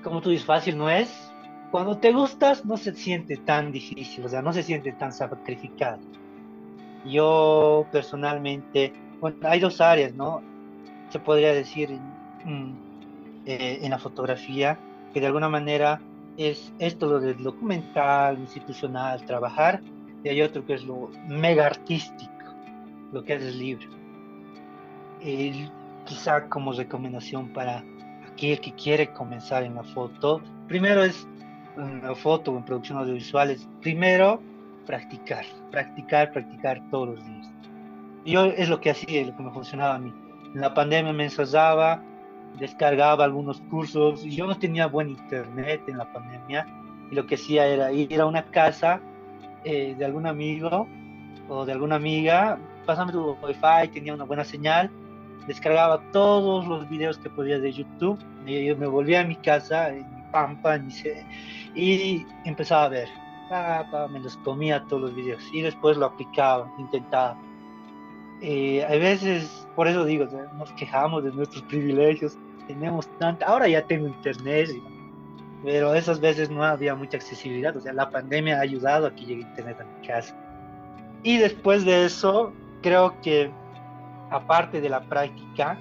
como 0.02 0.20
tú 0.20 0.30
dices, 0.30 0.46
fácil 0.46 0.78
no 0.78 0.88
es, 0.90 1.32
cuando 1.70 1.98
te 1.98 2.12
gustas 2.12 2.64
no 2.64 2.76
se 2.76 2.94
siente 2.94 3.36
tan 3.36 3.72
difícil, 3.72 4.24
o 4.24 4.28
sea, 4.28 4.42
no 4.42 4.52
se 4.52 4.62
siente 4.62 4.92
tan 4.92 5.12
sacrificado. 5.12 5.98
Yo 7.04 7.86
personalmente, 7.92 8.92
hay 9.42 9.60
dos 9.60 9.80
áreas, 9.80 10.14
¿no? 10.14 10.42
Se 11.10 11.18
podría 11.18 11.52
decir 11.52 11.98
eh, 13.46 13.78
en 13.82 13.90
la 13.90 13.98
fotografía, 13.98 14.78
que 15.12 15.20
de 15.20 15.26
alguna 15.26 15.48
manera 15.48 16.00
es 16.36 16.72
esto 16.78 17.06
lo 17.06 17.20
del 17.20 17.42
documental, 17.42 18.38
institucional, 18.38 19.24
trabajar, 19.24 19.80
y 20.22 20.28
hay 20.28 20.42
otro 20.42 20.64
que 20.64 20.74
es 20.74 20.84
lo 20.84 21.10
mega 21.28 21.66
artístico, 21.66 22.32
lo 23.12 23.24
que 23.24 23.34
es 23.34 23.56
libre. 23.56 23.88
quizá 26.04 26.48
como 26.48 26.72
recomendación 26.72 27.52
para 27.52 27.84
aquel 28.30 28.60
que 28.60 28.72
quiere 28.72 29.12
comenzar 29.12 29.64
en 29.64 29.74
la 29.74 29.82
foto, 29.82 30.40
primero 30.68 31.02
es 31.02 31.26
en 31.76 32.02
foto 32.16 32.52
o 32.52 32.56
en 32.56 32.64
producción 32.64 32.98
audiovisuales, 32.98 33.68
primero 33.80 34.40
practicar, 34.86 35.44
practicar, 35.70 36.32
practicar 36.32 36.82
todos 36.90 37.16
los 37.16 37.26
días. 37.26 37.50
Yo 38.24 38.46
es 38.46 38.68
lo 38.68 38.80
que 38.80 38.90
hacía, 38.90 39.26
lo 39.26 39.36
que 39.36 39.42
me 39.42 39.50
funcionaba 39.50 39.96
a 39.96 39.98
mí. 39.98 40.12
En 40.54 40.60
la 40.60 40.74
pandemia 40.74 41.12
me 41.12 41.24
ensayaba, 41.24 42.02
descargaba 42.58 43.24
algunos 43.24 43.60
cursos 43.70 44.24
yo 44.24 44.46
no 44.46 44.58
tenía 44.58 44.86
buen 44.86 45.10
internet 45.10 45.82
en 45.86 45.98
la 45.98 46.12
pandemia 46.12 46.66
y 47.10 47.14
lo 47.14 47.26
que 47.26 47.36
hacía 47.36 47.66
era 47.66 47.92
ir 47.92 48.20
a 48.20 48.26
una 48.26 48.42
casa 48.44 49.00
eh, 49.64 49.94
de 49.96 50.04
algún 50.04 50.26
amigo 50.26 50.88
o 51.48 51.64
de 51.64 51.72
alguna 51.72 51.96
amiga, 51.96 52.58
pasame 52.84 53.12
tu 53.12 53.36
wifi, 53.42 53.88
tenía 53.92 54.14
una 54.14 54.24
buena 54.24 54.44
señal, 54.44 54.90
descargaba 55.46 56.00
todos 56.12 56.66
los 56.66 56.88
videos 56.88 57.18
que 57.18 57.30
podía 57.30 57.58
de 57.58 57.72
YouTube 57.72 58.18
y 58.46 58.66
yo 58.66 58.76
me 58.76 58.86
volvía 58.86 59.20
a 59.20 59.24
mi 59.24 59.36
casa 59.36 59.90
en 59.90 60.06
pampa 60.30 60.78
y 61.74 62.26
empezaba 62.44 62.84
a 62.84 62.88
ver 62.88 63.08
me 64.10 64.20
los 64.20 64.36
comía 64.38 64.84
todos 64.88 65.02
los 65.02 65.14
videos 65.14 65.42
y 65.52 65.62
después 65.62 65.96
lo 65.96 66.06
aplicaba, 66.06 66.70
intentaba. 66.78 67.36
Eh, 68.40 68.84
a 68.84 68.90
veces, 68.90 69.66
por 69.78 69.86
eso 69.86 70.04
digo, 70.04 70.26
nos 70.56 70.72
quejamos 70.72 71.22
de 71.22 71.30
nuestros 71.30 71.62
privilegios, 71.62 72.36
tenemos 72.66 73.06
tanta, 73.20 73.46
ahora 73.46 73.68
ya 73.68 73.80
tengo 73.86 74.08
internet, 74.08 74.70
pero 75.62 75.94
esas 75.94 76.18
veces 76.18 76.50
no 76.50 76.64
había 76.64 76.96
mucha 76.96 77.16
accesibilidad, 77.16 77.76
o 77.76 77.80
sea, 77.80 77.92
la 77.92 78.10
pandemia 78.10 78.58
ha 78.58 78.62
ayudado 78.62 79.06
a 79.06 79.14
que 79.14 79.24
llegue 79.24 79.42
internet 79.42 79.80
a 79.80 79.84
mi 79.84 80.04
casa. 80.04 80.34
Y 81.22 81.36
después 81.36 81.84
de 81.84 82.06
eso, 82.06 82.52
creo 82.82 83.14
que 83.22 83.52
aparte 84.30 84.80
de 84.80 84.88
la 84.88 85.00
práctica, 85.02 85.78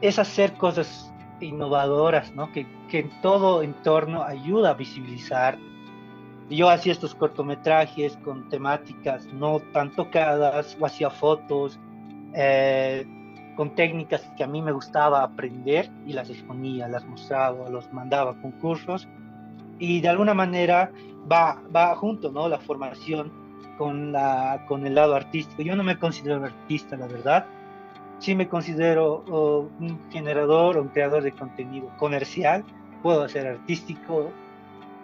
es 0.00 0.18
hacer 0.18 0.52
cosas 0.54 1.14
innovadoras, 1.38 2.34
¿no? 2.34 2.50
Que, 2.50 2.66
que 2.90 2.98
en 2.98 3.10
todo 3.22 3.62
entorno 3.62 4.24
ayuda 4.24 4.70
a 4.70 4.74
visibilizar 4.74 5.56
yo 6.50 6.68
hacía 6.68 6.92
estos 6.92 7.14
cortometrajes 7.14 8.16
con 8.24 8.48
temáticas 8.48 9.24
no 9.26 9.60
tan 9.72 9.92
tocadas, 9.92 10.76
o 10.80 10.84
hacía 10.84 11.10
fotos 11.10 11.78
eh, 12.34 13.06
con 13.56 13.74
técnicas 13.74 14.28
que 14.36 14.44
a 14.44 14.46
mí 14.46 14.60
me 14.60 14.72
gustaba 14.72 15.22
aprender 15.22 15.90
y 16.06 16.12
las 16.12 16.28
exponía, 16.28 16.88
las 16.88 17.04
mostraba, 17.06 17.68
los 17.70 17.92
mandaba 17.92 18.32
a 18.32 18.34
concursos. 18.34 19.08
Y 19.78 20.00
de 20.00 20.08
alguna 20.08 20.34
manera 20.34 20.90
va, 21.30 21.60
va 21.74 21.94
junto, 21.96 22.30
¿no? 22.30 22.48
La 22.48 22.58
formación 22.58 23.32
con, 23.78 24.12
la, 24.12 24.64
con 24.66 24.86
el 24.86 24.94
lado 24.94 25.14
artístico. 25.14 25.62
Yo 25.62 25.76
no 25.76 25.84
me 25.84 25.98
considero 25.98 26.44
artista, 26.44 26.96
la 26.96 27.06
verdad. 27.06 27.46
Sí 28.18 28.34
me 28.34 28.48
considero 28.48 29.24
oh, 29.30 29.68
un 29.80 29.98
generador 30.10 30.76
o 30.76 30.82
un 30.82 30.88
creador 30.88 31.22
de 31.22 31.32
contenido 31.32 31.88
comercial. 31.96 32.64
Puedo 33.02 33.24
hacer 33.24 33.46
artístico, 33.46 34.30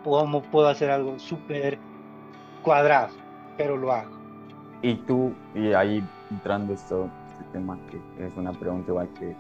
cómo 0.05 0.43
puedo 0.43 0.69
hacer 0.69 0.91
algo 0.91 1.19
súper 1.19 1.79
cuadrado, 2.63 3.15
pero 3.57 3.77
lo 3.77 3.93
hago. 3.93 4.19
Y 4.83 4.95
tú, 4.95 5.35
y 5.55 5.73
ahí 5.73 6.03
entrando 6.31 6.73
esto, 6.73 7.11
tema, 7.53 7.79
que 7.91 8.01
es 8.25 8.37
una 8.37 8.53
pregunta 8.53 8.91
igual 8.91 9.09
que 9.15 9.37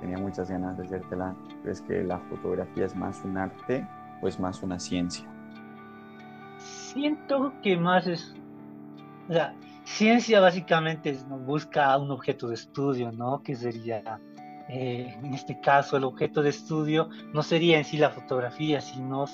tenía 0.00 0.18
muchas 0.18 0.50
ganas 0.50 0.76
de 0.76 0.84
hacértela, 0.84 1.34
¿crees 1.62 1.80
que 1.82 2.02
la 2.02 2.18
fotografía 2.18 2.86
es 2.86 2.94
más 2.94 3.22
un 3.24 3.38
arte 3.38 3.86
o 4.22 4.28
es 4.28 4.38
más 4.38 4.62
una 4.62 4.78
ciencia? 4.78 5.26
Siento 6.58 7.52
que 7.62 7.76
más 7.76 8.06
es, 8.06 8.34
o 9.28 9.32
sea, 9.32 9.54
ciencia 9.84 10.40
básicamente 10.40 11.16
busca 11.46 11.96
un 11.98 12.10
objeto 12.10 12.48
de 12.48 12.54
estudio, 12.54 13.12
¿no? 13.12 13.42
Que 13.42 13.54
sería, 13.54 14.20
eh, 14.68 15.18
en 15.22 15.34
este 15.34 15.60
caso, 15.60 15.96
el 15.96 16.04
objeto 16.04 16.42
de 16.42 16.50
estudio 16.50 17.08
no 17.32 17.42
sería 17.42 17.78
en 17.78 17.84
sí 17.84 17.96
la 17.96 18.10
fotografía, 18.10 18.80
sino 18.80 19.26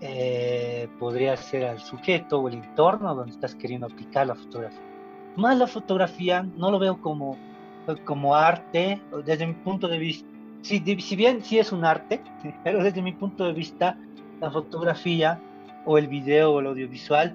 eh, 0.00 0.88
podría 0.98 1.36
ser 1.36 1.64
al 1.64 1.78
sujeto 1.78 2.40
o 2.40 2.48
el 2.48 2.54
entorno 2.54 3.14
donde 3.14 3.32
estás 3.32 3.54
queriendo 3.54 3.86
aplicar 3.86 4.26
la 4.26 4.34
fotografía. 4.34 4.91
Más 5.36 5.58
la 5.58 5.66
fotografía 5.66 6.42
no 6.56 6.70
lo 6.70 6.78
veo 6.78 7.00
como, 7.00 7.36
como 8.04 8.34
arte, 8.34 9.00
desde 9.24 9.46
mi 9.46 9.54
punto 9.54 9.88
de 9.88 9.98
vista. 9.98 10.28
Si, 10.62 10.78
si 11.00 11.16
bien 11.16 11.42
sí 11.42 11.58
es 11.58 11.72
un 11.72 11.84
arte, 11.84 12.20
pero 12.64 12.82
desde 12.82 13.02
mi 13.02 13.12
punto 13.12 13.44
de 13.44 13.52
vista, 13.52 13.98
la 14.40 14.50
fotografía 14.50 15.40
o 15.84 15.98
el 15.98 16.08
video 16.08 16.52
o 16.52 16.60
el 16.60 16.66
audiovisual 16.66 17.34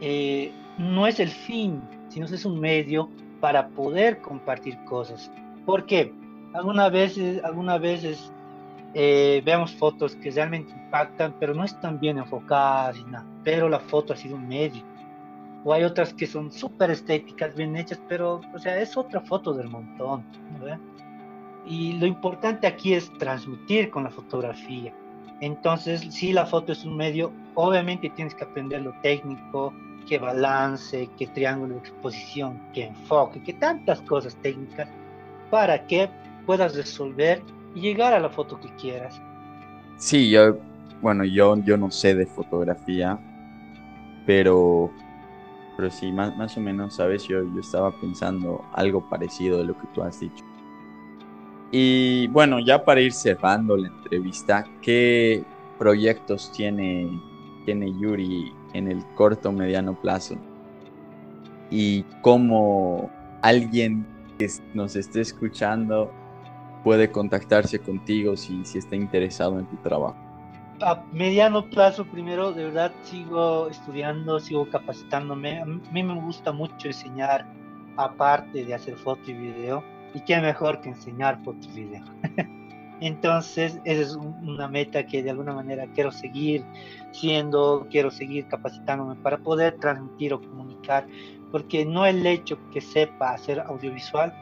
eh, 0.00 0.52
no 0.78 1.06
es 1.06 1.20
el 1.20 1.28
fin, 1.28 1.82
sino 2.08 2.26
es 2.26 2.44
un 2.44 2.60
medio 2.60 3.08
para 3.40 3.68
poder 3.68 4.20
compartir 4.20 4.76
cosas. 4.84 5.30
¿Por 5.66 5.86
qué? 5.86 6.12
Algunas 6.54 6.90
veces, 6.90 7.42
algunas 7.44 7.80
veces 7.80 8.32
eh, 8.94 9.42
vemos 9.44 9.72
fotos 9.72 10.16
que 10.16 10.30
realmente 10.30 10.72
impactan, 10.72 11.34
pero 11.38 11.54
no 11.54 11.64
están 11.64 12.00
bien 12.00 12.18
enfocadas 12.18 12.96
y 12.98 13.04
nada, 13.04 13.26
pero 13.44 13.68
la 13.68 13.80
foto 13.80 14.12
ha 14.12 14.16
sido 14.16 14.36
un 14.36 14.48
medio. 14.48 14.82
O 15.64 15.72
hay 15.72 15.84
otras 15.84 16.14
que 16.14 16.26
son 16.26 16.52
súper 16.52 16.90
estéticas, 16.90 17.54
bien 17.54 17.76
hechas, 17.76 18.00
pero, 18.08 18.40
o 18.54 18.58
sea, 18.58 18.80
es 18.80 18.96
otra 18.96 19.20
foto 19.20 19.52
del 19.52 19.68
montón. 19.68 20.24
Y 21.66 21.94
lo 21.94 22.06
importante 22.06 22.66
aquí 22.66 22.94
es 22.94 23.12
transmitir 23.18 23.90
con 23.90 24.04
la 24.04 24.10
fotografía. 24.10 24.92
Entonces, 25.40 26.00
si 26.10 26.32
la 26.32 26.46
foto 26.46 26.72
es 26.72 26.84
un 26.84 26.96
medio, 26.96 27.32
obviamente 27.54 28.10
tienes 28.10 28.34
que 28.34 28.44
aprender 28.44 28.82
lo 28.82 28.92
técnico, 29.02 29.72
qué 30.08 30.18
balance, 30.18 31.08
qué 31.18 31.26
triángulo 31.28 31.74
de 31.74 31.80
exposición, 31.80 32.58
qué 32.72 32.86
enfoque, 32.86 33.42
qué 33.42 33.52
tantas 33.52 34.00
cosas 34.02 34.34
técnicas 34.36 34.88
para 35.50 35.86
que 35.86 36.08
puedas 36.46 36.74
resolver 36.74 37.42
y 37.74 37.80
llegar 37.80 38.14
a 38.14 38.20
la 38.20 38.30
foto 38.30 38.58
que 38.58 38.74
quieras. 38.76 39.20
Sí, 39.98 40.30
yo, 40.30 40.56
bueno, 41.02 41.24
yo, 41.24 41.56
yo 41.62 41.76
no 41.76 41.90
sé 41.90 42.14
de 42.14 42.26
fotografía, 42.26 43.18
pero, 44.26 44.90
pero 45.78 45.92
sí, 45.92 46.10
más, 46.10 46.56
o 46.56 46.60
menos, 46.60 46.94
¿sabes? 46.94 47.22
Yo, 47.28 47.44
yo 47.54 47.60
estaba 47.60 47.92
pensando 47.92 48.64
algo 48.72 49.08
parecido 49.08 49.58
de 49.58 49.64
lo 49.64 49.78
que 49.78 49.86
tú 49.94 50.02
has 50.02 50.18
dicho. 50.18 50.44
Y 51.70 52.26
bueno, 52.26 52.58
ya 52.58 52.84
para 52.84 53.00
ir 53.00 53.12
cerrando 53.12 53.76
la 53.76 53.86
entrevista, 53.86 54.64
¿qué 54.82 55.44
proyectos 55.78 56.50
tiene, 56.50 57.08
tiene 57.64 57.96
Yuri 57.96 58.52
en 58.72 58.90
el 58.90 59.04
corto 59.14 59.52
mediano 59.52 59.94
plazo? 59.94 60.34
Y 61.70 62.02
cómo 62.22 63.08
alguien 63.42 64.04
que 64.36 64.48
nos 64.74 64.96
esté 64.96 65.20
escuchando 65.20 66.10
puede 66.82 67.12
contactarse 67.12 67.78
contigo 67.78 68.36
si, 68.36 68.64
si 68.64 68.78
está 68.78 68.96
interesado 68.96 69.60
en 69.60 69.66
tu 69.66 69.76
trabajo? 69.76 70.27
A 70.80 71.02
mediano 71.12 71.68
plazo, 71.68 72.04
primero, 72.04 72.52
de 72.52 72.66
verdad, 72.66 72.92
sigo 73.02 73.68
estudiando, 73.68 74.38
sigo 74.38 74.68
capacitándome. 74.70 75.60
A 75.60 75.64
mí 75.64 76.02
me 76.02 76.14
gusta 76.14 76.52
mucho 76.52 76.86
enseñar, 76.86 77.44
aparte 77.96 78.64
de 78.64 78.74
hacer 78.74 78.96
foto 78.96 79.28
y 79.28 79.34
video. 79.34 79.82
Y 80.14 80.20
qué 80.20 80.40
mejor 80.40 80.80
que 80.80 80.90
enseñar 80.90 81.42
foto 81.42 81.58
y 81.72 81.84
video. 81.84 82.04
Entonces, 83.00 83.80
esa 83.84 84.02
es 84.02 84.14
una 84.14 84.68
meta 84.68 85.04
que 85.04 85.22
de 85.22 85.30
alguna 85.30 85.52
manera 85.52 85.86
quiero 85.94 86.12
seguir 86.12 86.64
siendo, 87.10 87.86
quiero 87.90 88.10
seguir 88.10 88.46
capacitándome 88.46 89.16
para 89.16 89.38
poder 89.38 89.78
transmitir 89.78 90.32
o 90.34 90.40
comunicar, 90.40 91.06
porque 91.50 91.84
no 91.84 92.06
el 92.06 92.24
hecho 92.24 92.58
que 92.70 92.80
sepa 92.80 93.30
hacer 93.34 93.60
audiovisual 93.60 94.32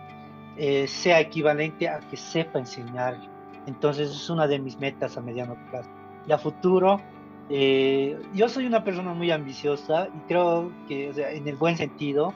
eh, 0.59 0.87
sea 0.87 1.21
equivalente 1.21 1.89
a 1.89 2.01
que 2.01 2.17
sepa 2.17 2.59
enseñar. 2.59 3.19
Entonces 3.67 4.11
es 4.11 4.31
una 4.31 4.47
de 4.47 4.59
mis 4.59 4.79
metas 4.79 5.17
a 5.17 5.21
mediano 5.21 5.57
plazo. 5.71 5.96
Y 6.27 6.33
a 6.33 6.39
futuro, 6.39 7.01
eh, 7.49 8.19
yo 8.35 8.49
soy 8.49 8.67
una 8.67 8.83
persona 8.83 9.15
muy 9.15 9.31
ambiciosa 9.31 10.09
y 10.09 10.19
creo 10.29 10.73
que, 10.89 11.11
o 11.11 11.15
sea, 11.15 11.31
en 11.33 11.47
el 11.47 11.57
buen 11.57 11.77
sentido, 11.77 12.35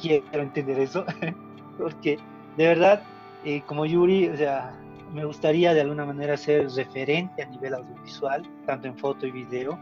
quiero 0.00 0.42
entender 0.42 0.78
eso, 0.80 1.04
porque 1.78 2.18
de 2.56 2.66
verdad, 2.66 3.02
eh, 3.44 3.62
como 3.66 3.86
Yuri, 3.86 4.28
o 4.28 4.36
sea, 4.36 4.76
me 5.12 5.24
gustaría 5.24 5.72
de 5.72 5.82
alguna 5.82 6.04
manera 6.04 6.36
ser 6.36 6.68
referente 6.70 7.42
a 7.42 7.46
nivel 7.46 7.74
audiovisual, 7.74 8.42
tanto 8.66 8.88
en 8.88 8.98
foto 8.98 9.26
y 9.26 9.30
video, 9.30 9.78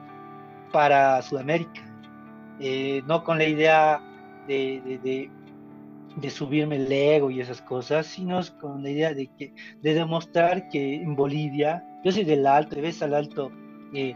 para 0.73 1.23
Sudamérica. 1.23 1.83
no 3.07 3.25
con 3.25 3.39
la 3.39 3.45
idea 3.45 4.01
de, 4.47 5.01
de 5.03 5.31
de 6.17 6.31
subirme 6.31 6.77
el 6.77 6.91
ego 6.91 7.31
y 7.31 7.41
esas 7.41 7.61
cosas, 7.61 8.07
sino 8.07 8.41
con 8.61 8.83
la 8.83 8.91
idea 8.91 9.15
de 9.15 9.29
que 9.39 9.53
de 9.83 9.95
demostrar 9.95 10.69
que 10.69 10.95
en 10.95 11.15
Bolivia, 11.15 11.85
yo 12.07 12.13
soy 12.13 12.23
del 12.23 12.47
alto, 12.47 12.79
y 12.79 12.83
ves 12.83 13.03
al 13.03 13.15
alto, 13.15 13.51
eh, 13.93 14.15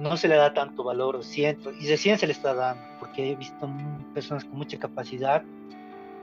no 0.00 0.16
se 0.16 0.26
le 0.26 0.34
da 0.34 0.52
tanto 0.52 0.82
valor, 0.82 1.14
lo 1.14 1.22
siento, 1.22 1.70
y 1.70 1.86
recién 1.86 2.18
se 2.18 2.26
le 2.26 2.32
está 2.32 2.54
dando, 2.54 2.82
porque 2.98 3.30
he 3.30 3.36
visto 3.36 3.70
personas 4.12 4.44
con 4.44 4.58
mucha 4.58 4.80
capacidad. 4.80 5.44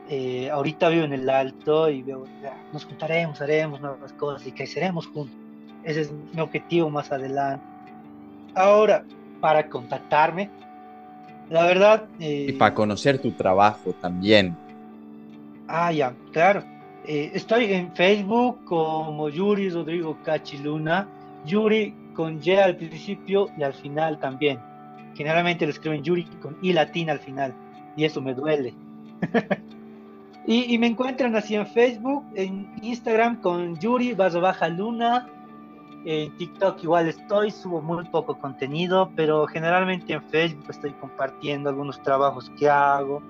Eh, 0.10 0.50
ahorita 0.52 0.90
vivo 0.90 1.06
en 1.06 1.14
el 1.14 1.30
alto 1.30 1.90
y 1.90 2.02
veo, 2.02 2.26
nos 2.74 2.84
juntaremos, 2.84 3.40
haremos 3.40 3.80
nuevas 3.80 4.12
cosas 4.12 4.46
y 4.46 4.52
creceremos 4.52 5.08
juntos. 5.08 5.38
Ese 5.86 6.02
es 6.02 6.12
mi 6.34 6.42
objetivo 6.42 6.90
más 6.90 7.10
adelante. 7.10 7.64
Ahora, 8.54 9.06
para 9.40 9.70
contactarme, 9.70 10.50
la 11.50 11.66
verdad... 11.68 12.04
y 12.20 12.52
para 12.52 12.76
conocer 12.76 13.20
tu 13.20 13.32
trabajo 13.32 13.94
también. 14.02 14.58
Ah, 15.70 15.94
ya, 15.94 16.14
claro. 16.34 16.75
Eh, 17.08 17.32
estoy 17.34 17.72
en 17.72 17.94
Facebook 17.96 18.64
como 18.66 19.30
Yuri 19.30 19.70
Rodrigo 19.70 20.18
Cachiluna. 20.24 21.08
Yuri 21.46 21.94
con 22.16 22.40
Y 22.44 22.52
al 22.52 22.76
principio 22.76 23.48
y 23.58 23.64
al 23.64 23.74
final 23.74 24.20
también. 24.20 24.60
Generalmente 25.16 25.66
lo 25.66 25.72
escriben 25.72 26.04
Yuri 26.04 26.24
con 26.42 26.58
I 26.62 26.74
latina 26.74 27.12
al 27.14 27.20
final. 27.20 27.54
Y 27.96 28.06
eso 28.06 28.22
me 28.22 28.34
duele. 28.34 28.74
y, 30.48 30.78
me 30.78 30.88
encuentran 30.88 31.36
así 31.36 31.56
en 31.56 31.68
Facebook, 31.68 32.26
en 32.36 32.72
Instagram 32.82 33.42
con 33.42 33.80
Yuri 33.80 34.14
barra 34.14 34.40
baja 34.40 34.68
luna. 34.68 35.28
En 36.06 36.36
TikTok 36.38 36.84
igual 36.84 37.08
estoy, 37.08 37.52
subo 37.52 37.82
muy 37.82 38.04
poco 38.06 38.38
contenido, 38.38 39.12
pero 39.16 39.48
generalmente 39.48 40.14
en 40.14 40.22
Facebook 40.24 40.66
estoy 40.70 40.92
compartiendo 40.94 41.70
algunos 41.70 42.02
trabajos 42.04 42.52
que 42.60 42.70
hago 42.70 43.24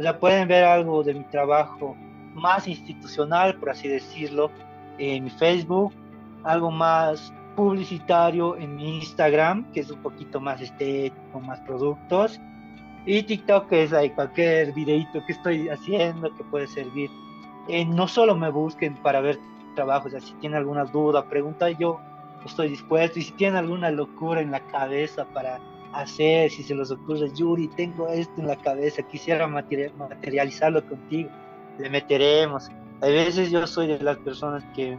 o 0.00 0.02
sea, 0.02 0.18
pueden 0.18 0.48
ver 0.48 0.64
algo 0.64 1.02
de 1.02 1.12
mi 1.12 1.24
trabajo 1.24 1.94
más 2.34 2.68
institucional, 2.68 3.56
por 3.56 3.70
así 3.70 3.88
decirlo, 3.88 4.50
en 4.98 5.24
mi 5.24 5.30
Facebook, 5.30 5.92
algo 6.44 6.70
más 6.70 7.32
publicitario 7.56 8.56
en 8.56 8.76
mi 8.76 8.98
Instagram, 8.98 9.70
que 9.72 9.80
es 9.80 9.90
un 9.90 10.00
poquito 10.02 10.40
más 10.40 10.60
estético, 10.60 11.40
más 11.40 11.60
productos. 11.60 12.40
Y 13.06 13.22
TikTok 13.22 13.68
que 13.68 13.84
es 13.84 13.92
ahí 13.92 14.10
cualquier 14.10 14.72
videito 14.72 15.24
que 15.26 15.32
estoy 15.32 15.68
haciendo 15.68 16.34
que 16.34 16.44
puede 16.44 16.66
servir. 16.66 17.10
Eh, 17.68 17.84
no 17.84 18.08
solo 18.08 18.36
me 18.36 18.50
busquen 18.50 18.94
para 18.96 19.20
ver 19.20 19.38
trabajos, 19.74 20.12
si 20.22 20.32
tienen 20.34 20.58
alguna 20.58 20.84
duda, 20.84 21.24
pregunta, 21.24 21.70
yo 21.70 21.98
estoy 22.44 22.68
dispuesto. 22.68 23.18
Y 23.18 23.22
si 23.22 23.32
tienen 23.32 23.56
alguna 23.56 23.90
locura 23.90 24.40
en 24.40 24.50
la 24.50 24.60
cabeza 24.60 25.24
para 25.26 25.60
hacer, 25.92 26.50
si 26.50 26.62
se 26.62 26.74
les 26.74 26.90
ocurre, 26.90 27.30
Yuri, 27.34 27.68
tengo 27.68 28.08
esto 28.08 28.40
en 28.40 28.46
la 28.46 28.56
cabeza, 28.56 29.02
quisiera 29.02 29.46
materializarlo 29.46 30.86
contigo, 30.86 31.30
le 31.80 31.90
meteremos. 31.90 32.70
A 33.00 33.06
veces 33.06 33.50
yo 33.50 33.66
soy 33.66 33.86
de 33.86 33.98
las 34.00 34.18
personas 34.18 34.64
que 34.74 34.98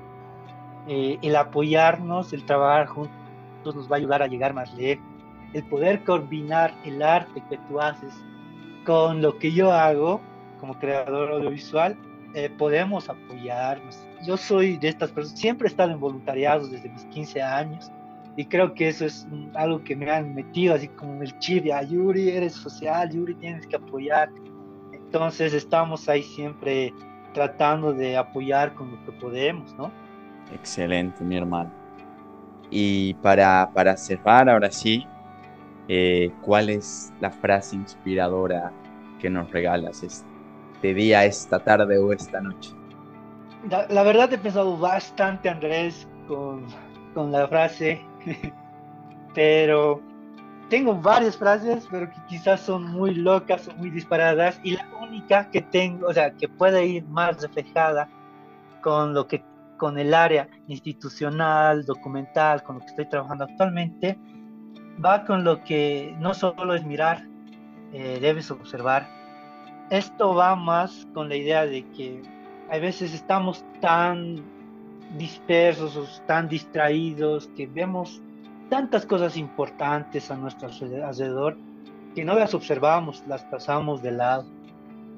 eh, 0.88 1.20
el 1.22 1.36
apoyarnos, 1.36 2.34
el 2.34 2.46
trabajar 2.46 2.88
juntos 2.88 3.76
nos 3.76 3.90
va 3.90 3.96
a 3.96 4.00
ayudar 4.00 4.24
a 4.24 4.28
llegar 4.28 4.54
más 4.54 4.74
lejos. 4.74 5.06
El 5.54 5.64
poder 5.64 6.04
combinar 6.04 6.74
el 6.86 7.02
arte 7.04 7.44
que 7.50 7.58
tú 7.70 7.80
haces 7.80 8.14
con 8.86 9.22
lo 9.22 9.38
que 9.38 9.52
yo 9.52 9.72
hago 9.72 10.22
como 10.60 10.78
creador 10.80 11.32
audiovisual, 11.32 11.98
eh, 12.34 12.50
podemos 12.58 13.10
apoyarnos. 13.10 14.00
Yo 14.26 14.38
soy 14.38 14.78
de 14.78 14.88
estas 14.88 15.12
personas, 15.12 15.40
siempre 15.40 15.68
he 15.68 15.72
estado 15.72 15.92
en 15.92 16.00
voluntariado 16.00 16.68
desde 16.68 16.90
mis 16.90 17.04
15 17.06 17.42
años 17.42 17.92
y 18.38 18.46
creo 18.46 18.74
que 18.74 18.88
eso 18.88 19.06
es 19.06 19.28
algo 19.56 19.84
que 19.84 19.96
me 19.96 20.10
han 20.10 20.34
metido 20.34 20.76
así 20.76 20.88
como 20.88 21.22
el 21.22 21.38
chip 21.40 21.66
de, 21.66 21.88
Yuri, 21.88 22.30
eres 22.30 22.54
social, 22.54 23.10
Yuri, 23.12 23.36
tienes 23.36 23.68
que 23.68 23.76
apoyar. 23.76 24.30
Entonces 25.14 25.53
estamos 25.53 26.07
ahí 26.07 26.24
siempre 26.24 26.93
tratando 27.34 27.91
de 27.91 28.16
apoyar 28.16 28.74
con 28.74 28.91
lo 28.91 29.05
que 29.05 29.12
podemos, 29.12 29.76
¿no? 29.76 29.91
Excelente, 30.53 31.22
mi 31.22 31.36
hermano. 31.36 31.70
Y 32.70 33.14
para, 33.16 33.70
para 33.74 33.97
cerrar, 33.97 34.49
ahora 34.49 34.72
sí, 34.72 35.05
eh, 35.89 36.32
¿cuál 36.41 36.70
es 36.70 37.12
la 37.20 37.30
frase 37.30 37.76
inspiradora 37.76 38.72
que 39.20 39.30
nos 39.30 39.51
regalas 39.51 40.01
este 40.01 40.93
día, 40.93 41.26
esta 41.26 41.59
tarde 41.59 41.97
o 41.97 42.14
esta 42.14 42.39
noche? 42.39 42.72
La, 43.70 43.88
la 43.89 44.03
verdad 44.03 44.32
he 44.32 44.38
pensado 44.38 44.78
bastante, 44.78 45.49
Andrés, 45.49 46.07
con, 46.30 46.66
con 47.14 47.34
la 47.34 47.49
frase, 47.49 47.99
pero 49.36 50.01
tengo 50.72 50.96
varias 50.96 51.36
frases, 51.36 51.86
pero 51.92 52.10
que 52.10 52.16
quizás 52.30 52.62
son 52.62 52.86
muy 52.86 53.14
locas 53.14 53.68
o 53.68 53.76
muy 53.76 53.90
disparadas, 53.90 54.58
y 54.64 54.72
la 54.78 54.88
única 55.02 55.52
que 55.52 55.62
tengo, 55.62 56.08
o 56.08 56.14
sea, 56.14 56.32
que 56.32 56.48
puede 56.48 56.86
ir 56.86 57.04
más 57.08 57.42
reflejada 57.42 58.08
con 58.82 59.14
lo 59.14 59.28
que 59.28 59.44
con 59.78 60.00
el 60.00 60.14
área 60.14 60.48
institucional, 60.68 61.84
documental, 61.86 62.64
con 62.64 62.76
lo 62.76 62.82
que 62.82 62.88
estoy 62.88 63.10
trabajando 63.10 63.44
actualmente, 63.44 64.18
va 65.04 65.26
con 65.26 65.44
lo 65.44 65.62
que 65.64 66.16
no 66.20 66.34
solo 66.34 66.74
es 66.74 66.86
mirar, 66.86 67.26
eh, 67.92 68.20
debes 68.22 68.50
observar. 68.50 69.10
Esto 69.90 70.36
va 70.36 70.56
más 70.56 71.06
con 71.14 71.28
la 71.28 71.36
idea 71.36 71.66
de 71.66 71.86
que 71.90 72.22
a 72.72 72.78
veces 72.78 73.14
estamos 73.14 73.66
tan 73.82 74.42
dispersos, 75.18 76.24
tan 76.28 76.48
distraídos, 76.48 77.50
que 77.58 77.68
vemos 77.68 78.22
tantas 78.72 79.06
cosas 79.06 79.36
importantes 79.36 80.32
a 80.32 80.38
nuestro 80.38 80.70
alrededor 80.70 81.58
que 82.16 82.24
no 82.24 82.36
las 82.36 82.54
observamos, 82.54 83.22
las 83.28 83.44
pasamos 83.44 84.02
de 84.02 84.12
lado 84.12 84.46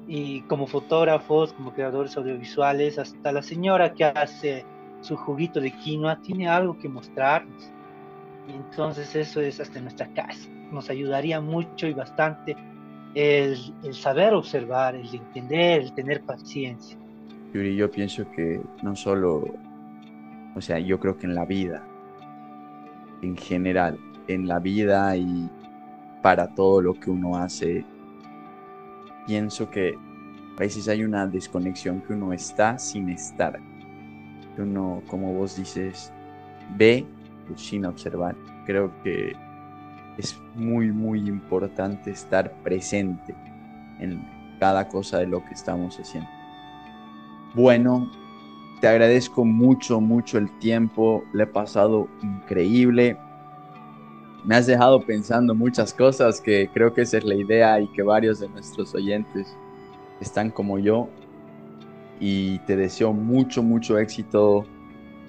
y 0.08 0.40
como 0.42 0.66
fotógrafos, 0.66 1.52
como 1.52 1.72
creadores 1.72 2.16
audiovisuales, 2.16 2.98
hasta 2.98 3.30
la 3.30 3.42
señora 3.42 3.92
que 3.94 4.06
hace 4.06 4.64
su 5.02 5.16
juguito 5.16 5.60
de 5.60 5.70
quinoa 5.70 6.20
tiene 6.20 6.48
algo 6.48 6.76
que 6.80 6.88
mostrarnos. 6.88 7.70
Y 8.48 8.56
entonces 8.56 9.14
eso 9.14 9.40
es 9.40 9.60
hasta 9.60 9.80
nuestra 9.80 10.08
casa. 10.14 10.48
Nos 10.72 10.90
ayudaría 10.90 11.40
mucho 11.40 11.86
y 11.86 11.94
bastante 11.94 12.56
el, 13.14 13.56
el 13.84 13.94
saber 13.94 14.34
observar, 14.34 14.96
el 14.96 15.14
entender, 15.14 15.82
el 15.82 15.92
tener 15.94 16.22
paciencia. 16.22 16.98
Yuri, 17.52 17.76
yo 17.76 17.88
pienso 17.88 18.28
que 18.32 18.60
no 18.82 18.96
solo, 18.96 19.44
o 20.56 20.60
sea, 20.60 20.80
yo 20.80 20.98
creo 20.98 21.16
que 21.16 21.26
en 21.26 21.36
la 21.36 21.44
vida, 21.44 21.84
en 23.24 23.36
general, 23.36 23.98
en 24.28 24.46
la 24.46 24.58
vida 24.58 25.16
y 25.16 25.48
para 26.22 26.54
todo 26.54 26.80
lo 26.80 26.94
que 26.94 27.10
uno 27.10 27.36
hace, 27.36 27.84
pienso 29.26 29.70
que 29.70 29.94
a 30.56 30.60
veces 30.60 30.88
hay 30.88 31.04
una 31.04 31.26
desconexión 31.26 32.00
que 32.02 32.12
uno 32.12 32.32
está 32.32 32.78
sin 32.78 33.08
estar. 33.08 33.58
Uno, 34.56 35.02
como 35.08 35.32
vos 35.32 35.56
dices, 35.56 36.12
ve 36.76 37.04
pues, 37.48 37.60
sin 37.60 37.84
observar. 37.86 38.36
Creo 38.66 38.92
que 39.02 39.32
es 40.16 40.40
muy, 40.54 40.92
muy 40.92 41.26
importante 41.28 42.10
estar 42.10 42.52
presente 42.62 43.34
en 43.98 44.24
cada 44.60 44.88
cosa 44.88 45.18
de 45.18 45.26
lo 45.26 45.44
que 45.44 45.54
estamos 45.54 45.98
haciendo. 45.98 46.30
Bueno, 47.54 48.10
te 48.84 48.88
agradezco 48.88 49.46
mucho, 49.46 49.98
mucho 49.98 50.36
el 50.36 50.50
tiempo. 50.58 51.24
Le 51.32 51.44
he 51.44 51.46
pasado 51.46 52.06
increíble 52.22 53.16
me 54.44 54.56
has 54.56 54.66
dejado 54.66 55.00
pensando 55.00 55.54
muchas 55.54 55.94
cosas 55.94 56.38
que 56.38 56.68
creo 56.68 56.92
que 56.92 57.00
esa 57.00 57.16
es 57.16 57.24
la 57.24 57.34
idea 57.34 57.80
y 57.80 57.86
que 57.92 58.02
varios 58.02 58.40
de 58.40 58.48
nuestros 58.50 58.94
oyentes 58.94 59.56
están 60.20 60.50
como 60.50 60.78
yo. 60.78 61.08
Y 62.20 62.58
te 62.66 62.76
deseo 62.76 63.14
mucho, 63.14 63.62
mucho 63.62 63.98
éxito 63.98 64.66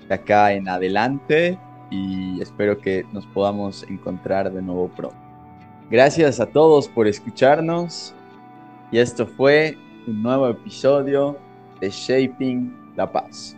de 0.10 0.16
acá 0.16 0.51
en 0.51 0.68
adelante 0.68 1.58
y 1.89 2.41
espero 2.41 2.78
que 2.78 3.06
nos 3.14 3.26
podamos 3.28 3.84
encontrar 3.84 4.51
de 4.51 4.62
nuevo 4.62 4.89
pronto. 4.89 5.16
Gracias 5.89 6.41
a 6.41 6.45
todos 6.45 6.89
por 6.89 7.08
escucharnos 7.08 8.14
y 8.91 8.97
esto 8.97 9.26
fue 9.26 9.78
un 10.08 10.22
nuevo 10.22 10.49
episodio 10.49 11.38
de 11.80 11.89
Shaping 11.89 12.85
la 12.96 13.12
Paz. 13.12 13.55